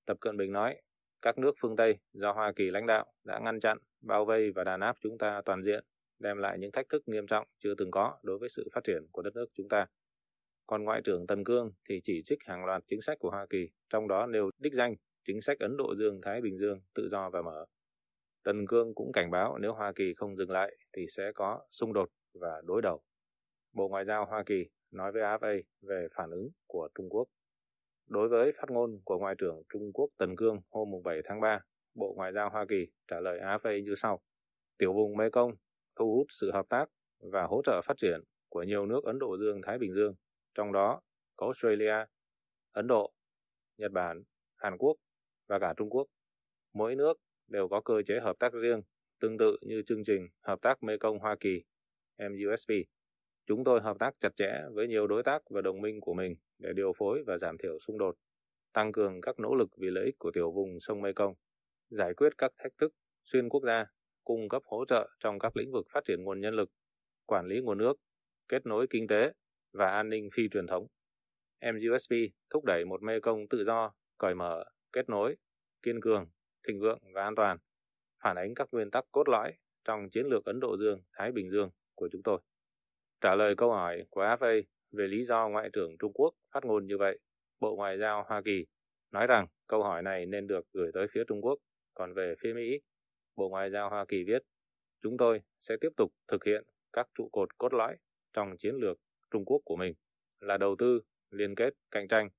Tập 0.05 0.17
Cận 0.19 0.37
Bình 0.37 0.51
nói, 0.51 0.81
các 1.25 1.37
nước 1.37 1.55
phương 1.61 1.75
Tây 1.75 1.97
do 2.13 2.31
Hoa 2.31 2.51
Kỳ 2.55 2.69
lãnh 2.71 2.85
đạo 2.85 3.05
đã 3.23 3.39
ngăn 3.39 3.59
chặn, 3.59 3.77
bao 4.01 4.25
vây 4.25 4.51
và 4.51 4.63
đàn 4.63 4.79
áp 4.79 4.95
chúng 5.01 5.17
ta 5.17 5.41
toàn 5.45 5.63
diện, 5.63 5.83
đem 6.19 6.37
lại 6.37 6.57
những 6.59 6.71
thách 6.71 6.89
thức 6.89 7.03
nghiêm 7.05 7.27
trọng 7.27 7.47
chưa 7.59 7.75
từng 7.75 7.91
có 7.91 8.17
đối 8.23 8.37
với 8.37 8.49
sự 8.49 8.69
phát 8.73 8.83
triển 8.83 9.07
của 9.11 9.21
đất 9.21 9.35
nước 9.35 9.45
chúng 9.53 9.69
ta. 9.69 9.85
Còn 10.67 10.83
Ngoại 10.83 11.01
trưởng 11.01 11.27
Tần 11.27 11.43
Cương 11.43 11.71
thì 11.89 11.99
chỉ 12.03 12.21
trích 12.25 12.39
hàng 12.45 12.65
loạt 12.65 12.83
chính 12.87 13.01
sách 13.01 13.19
của 13.19 13.29
Hoa 13.29 13.45
Kỳ, 13.49 13.69
trong 13.89 14.07
đó 14.07 14.25
nêu 14.25 14.49
đích 14.57 14.73
danh 14.73 14.95
chính 15.23 15.41
sách 15.41 15.59
Ấn 15.59 15.77
Độ 15.77 15.95
Dương-Thái 15.99 16.41
Bình 16.41 16.57
Dương 16.57 16.81
tự 16.95 17.09
do 17.11 17.29
và 17.29 17.41
mở. 17.41 17.65
Tần 18.43 18.67
Cương 18.67 18.95
cũng 18.95 19.11
cảnh 19.11 19.31
báo 19.31 19.57
nếu 19.57 19.73
Hoa 19.73 19.91
Kỳ 19.95 20.13
không 20.13 20.37
dừng 20.37 20.51
lại 20.51 20.75
thì 20.93 21.05
sẽ 21.09 21.31
có 21.35 21.61
xung 21.71 21.93
đột 21.93 22.09
và 22.33 22.61
đối 22.63 22.81
đầu. 22.81 23.01
Bộ 23.73 23.87
Ngoại 23.87 24.05
giao 24.05 24.25
Hoa 24.25 24.43
Kỳ 24.45 24.65
nói 24.91 25.11
với 25.11 25.21
AFA 25.21 25.61
về 25.81 26.07
phản 26.15 26.31
ứng 26.31 26.49
của 26.67 26.89
Trung 26.95 27.09
Quốc. 27.09 27.27
Đối 28.07 28.27
với 28.29 28.51
phát 28.51 28.69
ngôn 28.69 28.99
của 29.03 29.17
Ngoại 29.17 29.35
trưởng 29.37 29.61
Trung 29.69 29.93
Quốc 29.93 30.09
Tần 30.17 30.35
Cương 30.35 30.61
hôm 30.69 30.89
7 31.03 31.21
tháng 31.25 31.41
3, 31.41 31.59
Bộ 31.95 32.13
Ngoại 32.15 32.33
giao 32.33 32.49
Hoa 32.49 32.65
Kỳ 32.69 32.87
trả 33.07 33.19
lời 33.19 33.39
AFA 33.39 33.83
như 33.83 33.95
sau. 33.95 34.21
Tiểu 34.77 34.93
vùng 34.93 35.17
Mekong 35.17 35.51
thu 35.95 36.15
hút 36.15 36.27
sự 36.29 36.51
hợp 36.51 36.69
tác 36.69 36.85
và 37.19 37.43
hỗ 37.43 37.61
trợ 37.63 37.81
phát 37.83 37.97
triển 37.97 38.21
của 38.49 38.63
nhiều 38.63 38.85
nước 38.85 39.03
Ấn 39.03 39.19
Độ 39.19 39.37
Dương-Thái 39.37 39.77
Bình 39.77 39.93
Dương, 39.93 40.13
trong 40.55 40.71
đó 40.71 41.01
có 41.35 41.45
Australia, 41.45 42.05
Ấn 42.71 42.87
Độ, 42.87 43.13
Nhật 43.77 43.91
Bản, 43.91 44.23
Hàn 44.55 44.77
Quốc 44.77 44.97
và 45.47 45.59
cả 45.59 45.73
Trung 45.77 45.89
Quốc. 45.89 46.07
Mỗi 46.73 46.95
nước 46.95 47.17
đều 47.47 47.67
có 47.67 47.81
cơ 47.81 48.01
chế 48.05 48.19
hợp 48.19 48.39
tác 48.39 48.53
riêng, 48.53 48.81
tương 49.19 49.37
tự 49.37 49.57
như 49.61 49.81
chương 49.87 50.03
trình 50.03 50.27
Hợp 50.41 50.61
tác 50.61 50.83
Mekong 50.83 51.19
Hoa 51.19 51.35
Kỳ, 51.39 51.63
MUSP. 52.17 52.71
Chúng 53.47 53.63
tôi 53.63 53.81
hợp 53.81 53.97
tác 53.99 54.19
chặt 54.19 54.35
chẽ 54.35 54.61
với 54.73 54.87
nhiều 54.87 55.07
đối 55.07 55.23
tác 55.23 55.41
và 55.49 55.61
đồng 55.61 55.81
minh 55.81 56.01
của 56.01 56.13
mình 56.13 56.35
để 56.59 56.73
điều 56.75 56.93
phối 56.97 57.23
và 57.27 57.37
giảm 57.37 57.57
thiểu 57.57 57.79
xung 57.79 57.97
đột, 57.97 58.15
tăng 58.73 58.91
cường 58.91 59.21
các 59.21 59.39
nỗ 59.39 59.55
lực 59.55 59.69
vì 59.77 59.89
lợi 59.89 60.05
ích 60.05 60.15
của 60.19 60.31
tiểu 60.31 60.51
vùng 60.51 60.79
sông 60.79 61.01
Mekong, 61.01 61.33
giải 61.89 62.13
quyết 62.13 62.37
các 62.37 62.51
thách 62.57 62.71
thức 62.77 62.93
xuyên 63.23 63.49
quốc 63.49 63.63
gia, 63.63 63.85
cung 64.23 64.49
cấp 64.49 64.61
hỗ 64.65 64.85
trợ 64.85 65.09
trong 65.19 65.39
các 65.39 65.57
lĩnh 65.57 65.71
vực 65.71 65.85
phát 65.93 66.05
triển 66.05 66.23
nguồn 66.23 66.41
nhân 66.41 66.53
lực, 66.53 66.69
quản 67.25 67.45
lý 67.45 67.61
nguồn 67.61 67.77
nước, 67.77 67.93
kết 68.47 68.65
nối 68.65 68.87
kinh 68.89 69.07
tế 69.07 69.31
và 69.73 69.87
an 69.87 70.09
ninh 70.09 70.29
phi 70.33 70.49
truyền 70.49 70.67
thống. 70.67 70.87
MUSP 71.61 72.15
thúc 72.49 72.63
đẩy 72.65 72.85
một 72.85 73.03
Mekong 73.03 73.47
tự 73.49 73.63
do, 73.65 73.93
cởi 74.17 74.35
mở, 74.35 74.63
kết 74.93 75.09
nối, 75.09 75.35
kiên 75.81 76.01
cường, 76.01 76.25
thịnh 76.67 76.79
vượng 76.79 76.99
và 77.13 77.23
an 77.23 77.35
toàn, 77.35 77.57
phản 78.23 78.35
ánh 78.35 78.53
các 78.55 78.67
nguyên 78.71 78.91
tắc 78.91 79.05
cốt 79.11 79.29
lõi 79.29 79.53
trong 79.83 80.09
chiến 80.09 80.25
lược 80.25 80.45
Ấn 80.45 80.59
Độ 80.59 80.77
Dương-Thái 80.77 81.31
Bình 81.31 81.51
Dương 81.51 81.69
của 81.95 82.09
chúng 82.11 82.23
tôi. 82.23 82.39
Trả 83.21 83.35
lời 83.35 83.55
câu 83.57 83.71
hỏi 83.71 84.05
của 84.09 84.21
AFA 84.21 84.61
về 84.91 85.07
lý 85.07 85.25
do 85.25 85.49
Ngoại 85.49 85.69
trưởng 85.73 85.97
Trung 85.97 86.13
Quốc 86.13 86.33
phát 86.53 86.65
ngôn 86.65 86.85
như 86.85 86.97
vậy, 86.97 87.19
Bộ 87.59 87.75
Ngoại 87.75 87.97
giao 87.97 88.23
Hoa 88.27 88.41
Kỳ 88.45 88.65
nói 89.11 89.27
rằng 89.27 89.47
câu 89.67 89.83
hỏi 89.83 90.01
này 90.01 90.25
nên 90.25 90.47
được 90.47 90.65
gửi 90.73 90.91
tới 90.93 91.07
phía 91.11 91.23
Trung 91.27 91.41
Quốc, 91.41 91.59
còn 91.93 92.13
về 92.13 92.35
phía 92.39 92.53
Mỹ, 92.53 92.79
Bộ 93.35 93.49
Ngoại 93.49 93.71
giao 93.71 93.89
Hoa 93.89 94.05
Kỳ 94.05 94.23
viết, 94.23 94.43
chúng 95.01 95.17
tôi 95.17 95.41
sẽ 95.59 95.75
tiếp 95.81 95.89
tục 95.97 96.11
thực 96.27 96.43
hiện 96.43 96.63
các 96.93 97.07
trụ 97.15 97.29
cột 97.31 97.57
cốt 97.57 97.73
lõi 97.73 97.95
trong 98.33 98.57
chiến 98.57 98.75
lược 98.75 98.97
Trung 99.31 99.45
Quốc 99.45 99.61
của 99.65 99.75
mình 99.75 99.93
là 100.39 100.57
đầu 100.57 100.75
tư, 100.79 101.01
liên 101.31 101.55
kết, 101.55 101.73
cạnh 101.91 102.07
tranh. 102.07 102.29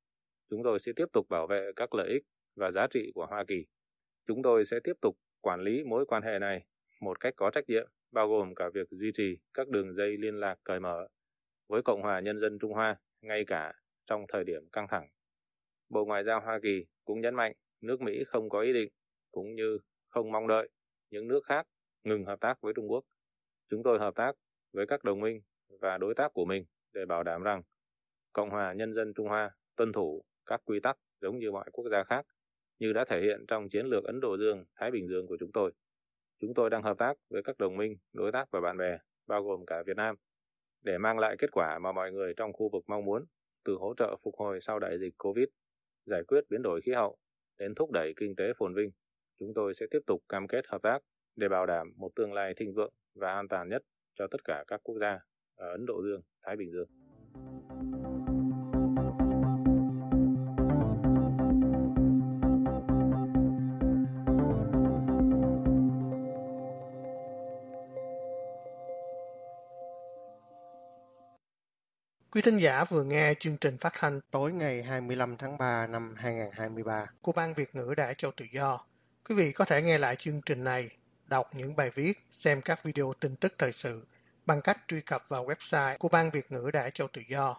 Chúng 0.50 0.62
tôi 0.64 0.78
sẽ 0.78 0.92
tiếp 0.96 1.06
tục 1.12 1.28
bảo 1.28 1.46
vệ 1.46 1.70
các 1.76 1.94
lợi 1.94 2.08
ích 2.08 2.22
và 2.56 2.70
giá 2.70 2.86
trị 2.90 3.12
của 3.14 3.26
Hoa 3.26 3.44
Kỳ. 3.48 3.66
Chúng 4.26 4.42
tôi 4.42 4.64
sẽ 4.64 4.80
tiếp 4.84 4.96
tục 5.00 5.16
quản 5.40 5.60
lý 5.60 5.84
mối 5.84 6.06
quan 6.06 6.22
hệ 6.22 6.38
này 6.38 6.64
một 7.00 7.20
cách 7.20 7.34
có 7.36 7.50
trách 7.50 7.64
nhiệm, 7.68 7.88
bao 8.12 8.28
gồm 8.28 8.54
cả 8.54 8.68
việc 8.74 8.88
duy 8.90 9.12
trì 9.14 9.38
các 9.54 9.68
đường 9.68 9.94
dây 9.94 10.16
liên 10.16 10.34
lạc 10.34 10.58
cởi 10.64 10.80
mở 10.80 11.08
với 11.68 11.82
Cộng 11.82 12.02
hòa 12.02 12.20
Nhân 12.20 12.38
dân 12.40 12.58
Trung 12.58 12.72
Hoa, 12.72 12.96
ngay 13.20 13.44
cả 13.44 13.72
trong 14.06 14.24
thời 14.28 14.44
điểm 14.44 14.68
căng 14.72 14.88
thẳng. 14.88 15.08
Bộ 15.88 16.04
Ngoại 16.04 16.24
giao 16.24 16.40
Hoa 16.40 16.58
Kỳ 16.62 16.84
cũng 17.04 17.20
nhấn 17.20 17.34
mạnh 17.34 17.52
nước 17.80 18.00
Mỹ 18.00 18.24
không 18.26 18.48
có 18.48 18.60
ý 18.60 18.72
định, 18.72 18.88
cũng 19.30 19.54
như 19.54 19.78
không 20.08 20.32
mong 20.32 20.46
đợi 20.46 20.68
những 21.10 21.28
nước 21.28 21.40
khác 21.44 21.66
ngừng 22.04 22.24
hợp 22.24 22.40
tác 22.40 22.60
với 22.60 22.72
Trung 22.76 22.90
Quốc. 22.90 23.04
Chúng 23.70 23.82
tôi 23.82 23.98
hợp 23.98 24.14
tác 24.14 24.32
với 24.72 24.86
các 24.86 25.04
đồng 25.04 25.20
minh 25.20 25.40
và 25.80 25.98
đối 25.98 26.14
tác 26.14 26.32
của 26.32 26.44
mình 26.44 26.64
để 26.92 27.04
bảo 27.06 27.22
đảm 27.22 27.42
rằng 27.42 27.62
Cộng 28.32 28.50
hòa 28.50 28.72
Nhân 28.72 28.94
dân 28.94 29.14
Trung 29.14 29.28
Hoa 29.28 29.50
tuân 29.76 29.92
thủ 29.92 30.24
các 30.46 30.60
quy 30.64 30.80
tắc 30.80 30.98
giống 31.20 31.38
như 31.38 31.52
mọi 31.52 31.70
quốc 31.72 31.88
gia 31.90 32.04
khác, 32.04 32.26
như 32.78 32.92
đã 32.92 33.04
thể 33.04 33.20
hiện 33.20 33.44
trong 33.48 33.68
chiến 33.68 33.86
lược 33.86 34.04
Ấn 34.04 34.20
Độ 34.20 34.36
Dương, 34.38 34.64
Thái 34.74 34.90
Bình 34.90 35.08
Dương 35.08 35.26
của 35.26 35.36
chúng 35.40 35.52
tôi. 35.52 35.72
Chúng 36.40 36.54
tôi 36.54 36.70
đang 36.70 36.82
hợp 36.82 36.98
tác 36.98 37.14
với 37.30 37.42
các 37.42 37.58
đồng 37.58 37.76
minh, 37.76 37.96
đối 38.12 38.32
tác 38.32 38.50
và 38.50 38.60
bạn 38.60 38.76
bè, 38.78 38.98
bao 39.26 39.42
gồm 39.42 39.66
cả 39.66 39.82
Việt 39.86 39.96
Nam, 39.96 40.16
để 40.82 40.98
mang 40.98 41.18
lại 41.18 41.36
kết 41.38 41.50
quả 41.52 41.78
mà 41.78 41.92
mọi 41.92 42.12
người 42.12 42.34
trong 42.36 42.52
khu 42.52 42.68
vực 42.72 42.84
mong 42.86 43.04
muốn, 43.04 43.24
từ 43.64 43.76
hỗ 43.80 43.94
trợ 43.94 44.16
phục 44.24 44.34
hồi 44.36 44.60
sau 44.60 44.78
đại 44.78 44.98
dịch 44.98 45.14
COVID, 45.18 45.48
giải 46.06 46.22
quyết 46.28 46.44
biến 46.50 46.62
đổi 46.62 46.80
khí 46.80 46.92
hậu, 46.92 47.16
đến 47.58 47.74
thúc 47.74 47.90
đẩy 47.92 48.12
kinh 48.16 48.36
tế 48.36 48.52
phồn 48.58 48.74
vinh. 48.74 48.90
Chúng 49.38 49.54
tôi 49.54 49.74
sẽ 49.74 49.86
tiếp 49.90 50.00
tục 50.06 50.22
cam 50.28 50.48
kết 50.48 50.66
hợp 50.66 50.82
tác 50.82 50.98
để 51.36 51.48
bảo 51.48 51.66
đảm 51.66 51.92
một 51.96 52.10
tương 52.16 52.32
lai 52.32 52.54
thịnh 52.56 52.74
vượng 52.74 52.92
và 53.14 53.32
an 53.32 53.48
toàn 53.48 53.68
nhất 53.68 53.82
cho 54.14 54.26
tất 54.30 54.44
cả 54.44 54.64
các 54.66 54.80
quốc 54.84 54.98
gia 55.00 55.18
ở 55.54 55.70
Ấn 55.70 55.86
Độ 55.86 56.02
Dương, 56.02 56.22
Thái 56.42 56.56
Bình 56.56 56.70
Dương. 56.72 56.88
Quý 72.36 72.42
thính 72.42 72.58
giả 72.58 72.84
vừa 72.84 73.04
nghe 73.04 73.34
chương 73.40 73.56
trình 73.56 73.78
phát 73.78 73.92
thanh 73.98 74.20
tối 74.30 74.52
ngày 74.52 74.82
25 74.82 75.36
tháng 75.36 75.58
3 75.58 75.86
năm 75.86 76.14
2023 76.18 77.06
của 77.20 77.32
Ban 77.32 77.54
Việt 77.54 77.74
ngữ 77.74 77.94
Đài 77.96 78.14
Châu 78.14 78.30
Tự 78.36 78.44
Do. 78.52 78.80
Quý 79.28 79.34
vị 79.34 79.52
có 79.52 79.64
thể 79.64 79.82
nghe 79.82 79.98
lại 79.98 80.16
chương 80.16 80.40
trình 80.46 80.64
này, 80.64 80.88
đọc 81.26 81.50
những 81.54 81.76
bài 81.76 81.90
viết, 81.94 82.12
xem 82.30 82.62
các 82.62 82.84
video 82.84 83.12
tin 83.20 83.36
tức 83.36 83.54
thời 83.58 83.72
sự 83.72 84.06
bằng 84.46 84.62
cách 84.62 84.78
truy 84.88 85.00
cập 85.00 85.28
vào 85.28 85.46
website 85.46 85.98
của 85.98 86.08
Ban 86.08 86.30
Việt 86.30 86.52
ngữ 86.52 86.70
Đài 86.72 86.90
Châu 86.90 87.08
Tự 87.12 87.22
Do. 87.28 87.56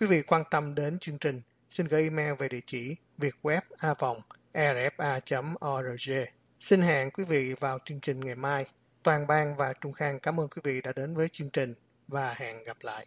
Quý 0.00 0.06
vị 0.06 0.22
quan 0.22 0.44
tâm 0.50 0.74
đến 0.74 0.98
chương 0.98 1.18
trình, 1.18 1.42
xin 1.70 1.86
gửi 1.86 2.02
email 2.02 2.34
về 2.34 2.48
địa 2.48 2.60
chỉ 2.66 2.96
vietweb.rfa.org. 3.18 6.12
Xin 6.60 6.80
hẹn 6.80 7.10
quý 7.10 7.24
vị 7.24 7.54
vào 7.60 7.78
chương 7.84 8.00
trình 8.00 8.20
ngày 8.20 8.34
mai. 8.34 8.66
Toàn 9.02 9.26
ban 9.26 9.56
và 9.56 9.72
Trung 9.72 9.92
Khang 9.92 10.20
cảm 10.20 10.40
ơn 10.40 10.48
quý 10.48 10.60
vị 10.64 10.80
đã 10.80 10.92
đến 10.96 11.14
với 11.14 11.28
chương 11.32 11.50
trình 11.50 11.74
và 12.08 12.34
hẹn 12.34 12.64
gặp 12.64 12.76
lại. 12.80 13.06